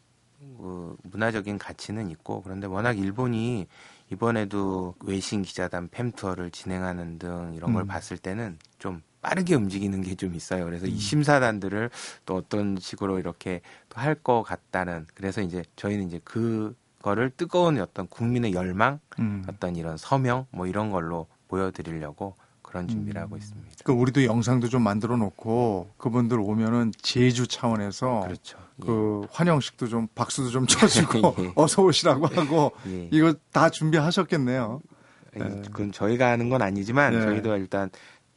그 0.59 0.97
문화적인 1.05 1.59
가치는 1.59 2.11
있고 2.11 2.43
그런데 2.43 2.67
워낙 2.67 2.99
일본이 2.99 3.67
이번에도 4.11 4.95
외신 5.05 5.43
기자단 5.43 5.89
팸 5.89 6.15
투어를 6.15 6.51
진행하는 6.51 7.19
등 7.19 7.53
이런 7.57 7.73
걸 7.73 7.85
음. 7.85 7.87
봤을 7.87 8.19
때는 8.19 8.59
좀 8.79 9.03
빠르게 9.23 9.55
움직이는 9.55 10.03
게 10.03 10.15
좀 10.17 10.35
있어요. 10.35 10.65
그래서 10.65 10.87
음. 10.87 10.91
이 10.91 10.99
심사단들을 10.99 11.91
또 12.27 12.37
어떤 12.37 12.77
식으로 12.79 13.19
이렇게 13.19 13.61
또 13.89 14.01
할 14.01 14.15
것 14.23 14.43
같다는 14.43 15.07
그래서 15.15 15.41
이제 15.41 15.63
저희는 15.77 16.07
이제 16.09 16.21
그거를 16.25 17.31
뜨거운 17.37 17.79
어떤 17.81 18.07
국민의 18.09 18.53
열망, 18.53 18.99
음. 19.19 19.45
어떤 19.49 19.77
이런 19.77 19.97
서명 19.97 20.47
뭐 20.51 20.67
이런 20.67 20.91
걸로 20.91 21.27
보여드리려고 21.49 22.35
그런 22.71 22.87
준비를 22.87 23.21
음. 23.21 23.25
하고 23.25 23.37
있습니다. 23.37 23.71
그 23.85 23.93
우리도 23.93 24.25
영상도 24.25 24.69
좀 24.69 24.83
만들어 24.83 25.17
놓고 25.17 25.91
그분들 25.99 26.39
오면은 26.39 26.93
제주 27.03 27.49
차원에서 27.49 28.21
그렇죠. 28.21 28.59
그 28.81 29.27
환영식도 29.33 29.89
좀 29.89 30.07
박수도 30.15 30.51
좀 30.51 30.67
쳐주고 30.67 31.35
예. 31.43 31.53
어서 31.57 31.83
오시라고 31.83 32.29
하고 32.29 32.71
예. 32.87 32.93
예. 32.93 33.09
이거 33.11 33.35
다 33.53 33.71
준비하셨겠네요. 33.71 34.81
예, 35.37 35.39
네. 35.41 35.63
그건 35.67 35.91
저희가 35.93 36.31
하는 36.31 36.49
건 36.49 36.63
아니지만 36.63 37.13
네. 37.13 37.23
저희도 37.23 37.57
일단 37.57 37.91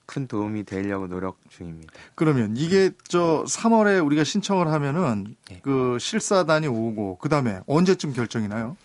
큰 0.07 0.27
도움이 0.27 0.63
되려고 0.63 1.07
노력 1.07 1.37
중입니다. 1.49 1.93
그러면 2.15 2.57
이게 2.57 2.91
저 3.07 3.43
3월에 3.47 4.03
우리가 4.03 4.23
신청을 4.23 4.67
하면은 4.67 5.35
예. 5.51 5.59
그 5.61 5.97
실사단이 5.99 6.67
오고 6.67 7.19
그다음에 7.19 7.59
언제쯤 7.67 8.13
결정이 8.13 8.47
나요? 8.47 8.75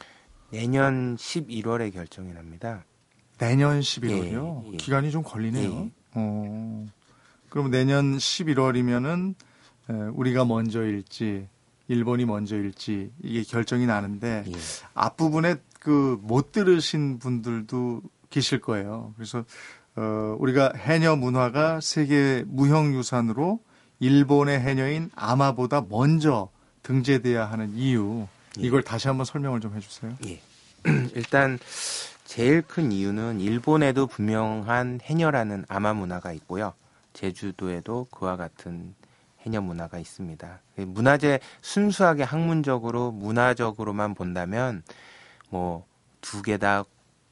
내년 0.50 1.16
11월에 1.16 1.92
결정이 1.92 2.34
납니다. 2.34 2.84
내년 3.38 3.80
11월이요. 3.80 4.64
예, 4.66 4.72
예. 4.72 4.76
기간이 4.76 5.10
좀 5.10 5.22
걸리네요. 5.22 5.70
예. 5.84 5.90
어. 6.14 6.86
그럼 7.48 7.70
내년 7.70 8.16
11월이면은 8.18 9.34
우리가 10.14 10.44
먼저일지 10.44 11.48
일본이 11.88 12.26
먼저일지 12.26 13.10
이게 13.22 13.42
결정이 13.42 13.86
나는데 13.86 14.44
예. 14.46 14.52
앞부분에 14.94 15.56
그 15.80 16.18
못 16.22 16.52
들으신 16.52 17.18
분들도 17.18 18.02
계실 18.30 18.60
거예요. 18.60 19.12
그래서 19.16 19.44
어 19.96 20.36
우리가 20.38 20.72
해녀 20.76 21.16
문화가 21.16 21.80
세계 21.80 22.44
무형유산으로 22.46 23.60
일본의 24.00 24.60
해녀인 24.60 25.10
아마보다 25.14 25.86
먼저 25.88 26.50
등재돼야 26.82 27.46
하는 27.46 27.74
이유 27.76 28.26
예. 28.58 28.62
이걸 28.66 28.82
다시 28.82 29.08
한번 29.08 29.24
설명을 29.24 29.60
좀 29.60 29.74
해주세요. 29.74 30.16
예. 30.26 30.40
일단 31.14 31.58
제일 32.28 32.60
큰 32.60 32.92
이유는 32.92 33.40
일본에도 33.40 34.06
분명한 34.06 35.00
해녀라는 35.02 35.64
아마 35.66 35.94
문화가 35.94 36.30
있고요. 36.32 36.74
제주도에도 37.14 38.06
그와 38.10 38.36
같은 38.36 38.94
해녀 39.40 39.62
문화가 39.62 39.98
있습니다. 39.98 40.60
문화재 40.76 41.40
순수하게 41.62 42.24
학문적으로 42.24 43.12
문화적으로만 43.12 44.14
본다면 44.14 44.82
뭐 45.48 45.86
두 46.20 46.42
개 46.42 46.58
다 46.58 46.84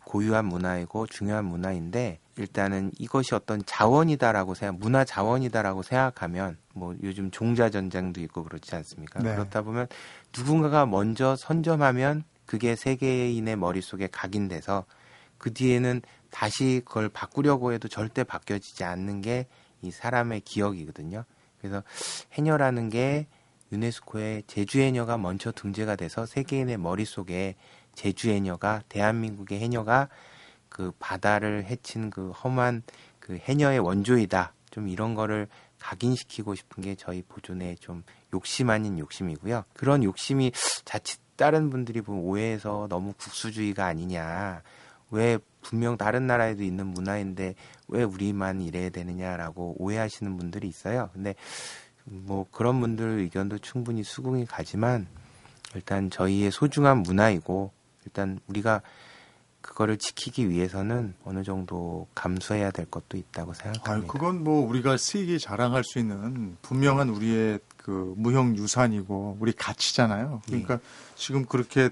고유한 0.04 0.46
문화이고 0.46 1.08
중요한 1.08 1.44
문화인데 1.44 2.18
일단은 2.38 2.90
이것이 2.98 3.34
어떤 3.34 3.62
자원이다라고 3.66 4.54
생각, 4.54 4.78
문화 4.78 5.04
자원이다라고 5.04 5.82
생각하면 5.82 6.56
뭐 6.72 6.94
요즘 7.02 7.30
종자 7.30 7.68
전쟁도 7.68 8.22
있고 8.22 8.44
그렇지 8.44 8.74
않습니까? 8.76 9.20
네. 9.20 9.34
그렇다 9.34 9.60
보면 9.60 9.88
누군가가 10.34 10.86
먼저 10.86 11.36
선점하면 11.36 12.24
그게 12.46 12.76
세계인의 12.76 13.56
머릿속에 13.56 14.06
각인돼서 14.06 14.84
그 15.38 15.52
뒤에는 15.52 16.00
다시 16.30 16.80
그걸 16.84 17.08
바꾸려고 17.08 17.72
해도 17.72 17.88
절대 17.88 18.24
바뀌어지지 18.24 18.84
않는 18.84 19.20
게 19.20 19.46
이 19.82 19.90
사람의 19.90 20.40
기억이거든요. 20.40 21.24
그래서 21.58 21.82
해녀라는 22.32 22.88
게 22.88 23.26
유네스코에 23.72 24.42
제주 24.46 24.80
해녀가 24.80 25.18
먼저 25.18 25.52
등재가 25.52 25.96
돼서 25.96 26.26
세계인의 26.26 26.78
머릿속에 26.78 27.56
제주 27.94 28.30
해녀가 28.30 28.82
대한민국의 28.88 29.58
해녀가 29.60 30.08
그 30.68 30.92
바다를 30.98 31.64
해친 31.64 32.10
그 32.10 32.30
험한 32.30 32.82
그 33.18 33.38
해녀의 33.38 33.80
원조이다. 33.80 34.52
좀 34.70 34.88
이런 34.88 35.14
거를 35.14 35.48
각인시키고 35.78 36.54
싶은 36.54 36.82
게 36.82 36.94
저희 36.94 37.22
보존의 37.22 37.76
좀 37.76 38.04
욕심 38.34 38.70
아닌 38.70 38.98
욕심이고요. 38.98 39.64
그런 39.72 40.04
욕심이 40.04 40.52
자칫 40.84 41.20
다른 41.36 41.70
분들이 41.70 42.00
보면 42.00 42.22
오해해서 42.22 42.86
너무 42.88 43.12
국수주의가 43.14 43.86
아니냐. 43.86 44.62
왜 45.10 45.38
분명 45.62 45.96
다른 45.96 46.26
나라에도 46.26 46.62
있는 46.62 46.86
문화인데 46.86 47.54
왜 47.88 48.02
우리만 48.02 48.62
이래야 48.62 48.90
되느냐라고 48.90 49.76
오해하시는 49.78 50.36
분들이 50.36 50.68
있어요. 50.68 51.10
근데 51.12 51.34
뭐 52.04 52.46
그런 52.50 52.80
분들 52.80 53.18
의견도 53.20 53.58
충분히 53.58 54.02
수긍이 54.02 54.46
가지만 54.46 55.06
일단 55.74 56.10
저희의 56.10 56.50
소중한 56.50 56.98
문화이고 56.98 57.72
일단 58.04 58.38
우리가 58.46 58.82
그거를 59.60 59.96
지키기 59.96 60.48
위해서는 60.48 61.14
어느 61.24 61.42
정도 61.42 62.06
감수해야 62.14 62.70
될 62.70 62.86
것도 62.86 63.16
있다고 63.16 63.52
생각합니다. 63.52 64.12
그건 64.12 64.44
뭐 64.44 64.66
우리가 64.66 64.96
세계 64.96 65.38
자랑할 65.38 65.82
수 65.82 65.98
있는 65.98 66.56
분명한 66.62 67.08
우리의 67.08 67.58
그 67.86 68.14
무형 68.16 68.56
유산이고 68.56 69.36
우리 69.38 69.52
가치잖아요. 69.52 70.42
그러니까 70.46 70.80
지금 71.14 71.46
그렇게 71.46 71.90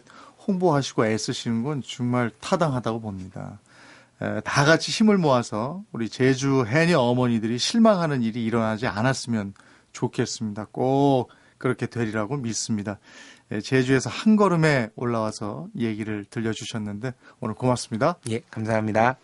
홍보하시고 0.49 1.07
애쓰시는 1.07 1.63
건 1.63 1.83
정말 1.87 2.33
타당하다고 2.41 3.01
봅니다. 3.01 3.61
에, 4.21 4.41
다 4.41 4.65
같이 4.65 4.91
힘을 4.91 5.19
모아서 5.19 5.85
우리 5.93 6.09
제주 6.09 6.65
해녀 6.67 6.99
어머니들이 6.99 7.59
실망하는 7.59 8.23
일이 8.23 8.45
일어나지 8.45 8.89
않았으면 8.89 9.55
좋겠습니다. 9.93 10.67
꼭 10.73 11.31
그렇게 11.59 11.87
되리라고 11.87 12.39
믿습니다. 12.39 12.99
에, 13.53 13.61
제주에서 13.61 14.11
한 14.11 14.35
걸음에 14.35 14.89
올라와서 14.97 15.69
얘기를 15.79 16.25
들려주셨는데 16.25 17.15
오늘 17.39 17.55
고맙습니다. 17.55 18.17
예, 18.31 18.41
감사합니다. 18.51 19.17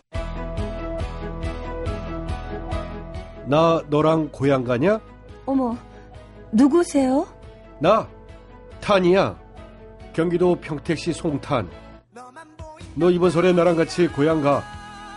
나 3.49 3.83
너랑 3.91 4.29
고향 4.31 4.63
가냐? 4.63 5.01
어머, 5.47 5.77
누구세요? 6.53 7.27
나 7.79 8.07
탄이야. 8.81 9.37
경기도 10.13 10.57
평택시 10.61 11.13
송탄. 11.13 11.71
너 12.95 13.11
이번 13.11 13.31
설에 13.31 13.53
나랑 13.53 13.77
같이 13.77 14.09
고향 14.09 14.43
가. 14.43 14.63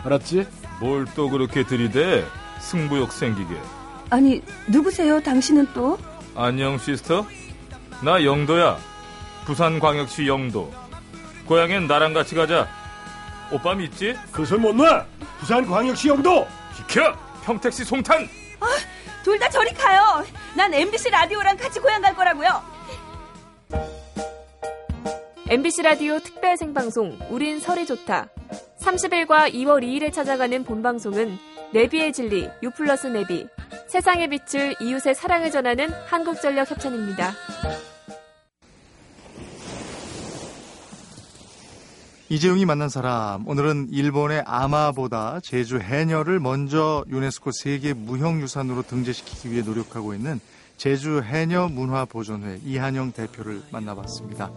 알았지? 0.05 0.47
뭘 0.79 1.05
또 1.15 1.29
그렇게 1.29 1.63
들이대? 1.63 2.25
승부욕 2.59 3.11
생기게. 3.11 3.55
아니, 4.09 4.41
누구세요? 4.67 5.21
당신은 5.21 5.67
또? 5.73 5.97
안녕 6.35 6.77
sister? 6.77 7.25
나 8.03 8.23
영도야. 8.23 8.77
부산광역시 9.45 10.27
영도. 10.27 10.71
고향엔 11.47 11.87
나랑 11.87 12.13
같이 12.13 12.35
가자. 12.35 12.67
오빠 13.51 13.73
믿지? 13.73 14.15
그 14.31 14.46
손 14.46 14.61
못 14.61 14.75
놔. 14.75 15.05
부산광역시 15.39 16.09
영도. 16.09 16.47
비켜! 16.77 17.13
평택시 17.43 17.83
송탄! 17.83 18.27
둘다 19.23 19.49
저리 19.49 19.73
가요. 19.73 20.23
난 20.55 20.73
MBC 20.73 21.09
라디오랑 21.09 21.57
같이 21.57 21.79
고향 21.79 22.01
갈 22.01 22.15
거라고요. 22.15 22.61
MBC 25.49 25.81
라디오 25.81 26.19
특별 26.19 26.57
생방송 26.57 27.17
우린 27.29 27.59
설이 27.59 27.85
좋다. 27.85 28.29
30일과 28.79 29.53
2월 29.53 29.83
2일에 29.83 30.11
찾아가는 30.11 30.63
본방송은 30.63 31.37
내비의 31.73 32.13
진리 32.13 32.49
유플러스 32.61 33.07
내비 33.07 33.47
세상의 33.87 34.29
빛을 34.29 34.75
이웃의 34.79 35.15
사랑을 35.15 35.51
전하는 35.51 35.89
한국전력 36.07 36.69
협찬입니다. 36.69 37.33
이재용이 42.33 42.65
만난 42.65 42.89
사람 42.89 43.47
오늘은 43.47 43.89
일본의 43.91 44.41
아마보다 44.47 45.39
제주 45.43 45.77
해녀를 45.77 46.39
먼저 46.39 47.05
유네스코 47.07 47.51
세계 47.51 47.93
무형유산으로 47.93 48.81
등재시키기 48.81 49.51
위해 49.51 49.61
노력하고 49.61 50.15
있는 50.15 50.39
제주 50.75 51.21
해녀 51.21 51.67
문화보존회 51.67 52.61
이한영 52.65 53.11
대표를 53.11 53.61
만나봤습니다. 53.71 54.51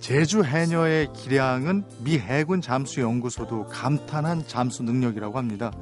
제주 0.00 0.42
해녀의 0.42 1.12
기량은 1.12 1.84
미 2.02 2.18
해군 2.18 2.62
잠수 2.62 3.02
연구소도 3.02 3.66
감탄한 3.66 4.44
잠수 4.46 4.82
능력이라고 4.82 5.36
합니다. 5.36 5.72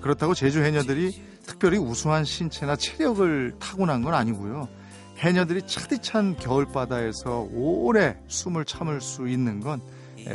그렇다고 0.00 0.32
제주 0.32 0.64
해녀들이 0.64 1.20
특별히 1.44 1.76
우수한 1.76 2.24
신체나 2.24 2.76
체력을 2.76 3.56
타고난 3.58 4.00
건 4.00 4.14
아니고요. 4.14 4.68
해녀들이 5.18 5.66
차디찬 5.66 6.36
겨울바다에서 6.36 7.48
오래 7.52 8.16
숨을 8.28 8.64
참을 8.64 9.02
수 9.02 9.28
있는 9.28 9.60
건 9.60 9.82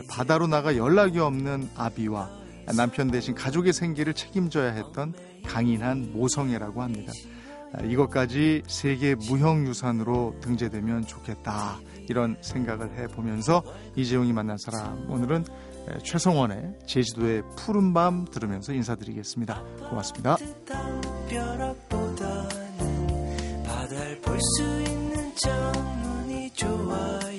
바다로 0.09 0.47
나가 0.47 0.77
연락이 0.77 1.19
없는 1.19 1.69
아비와 1.75 2.29
남편 2.75 3.11
대신 3.11 3.35
가족의 3.35 3.73
생계를 3.73 4.13
책임져야 4.13 4.71
했던 4.71 5.13
강인한 5.45 6.11
모성애라고 6.13 6.81
합니다. 6.81 7.11
이것까지 7.85 8.63
세계 8.67 9.15
무형유산으로 9.15 10.35
등재되면 10.41 11.07
좋겠다. 11.07 11.79
이런 12.09 12.37
생각을 12.41 12.97
해보면서 12.97 13.63
이재용이 13.95 14.33
만난 14.33 14.57
사람. 14.57 15.09
오늘은 15.09 15.45
최성원의 16.03 16.79
제주도의 16.85 17.43
푸른 17.57 17.93
밤 17.93 18.25
들으면서 18.25 18.73
인사드리겠습니다. 18.73 19.63
고맙습니다. 19.89 20.35
진다면 20.35 21.75
떠나요 21.89 22.61
제주도 26.61 27.30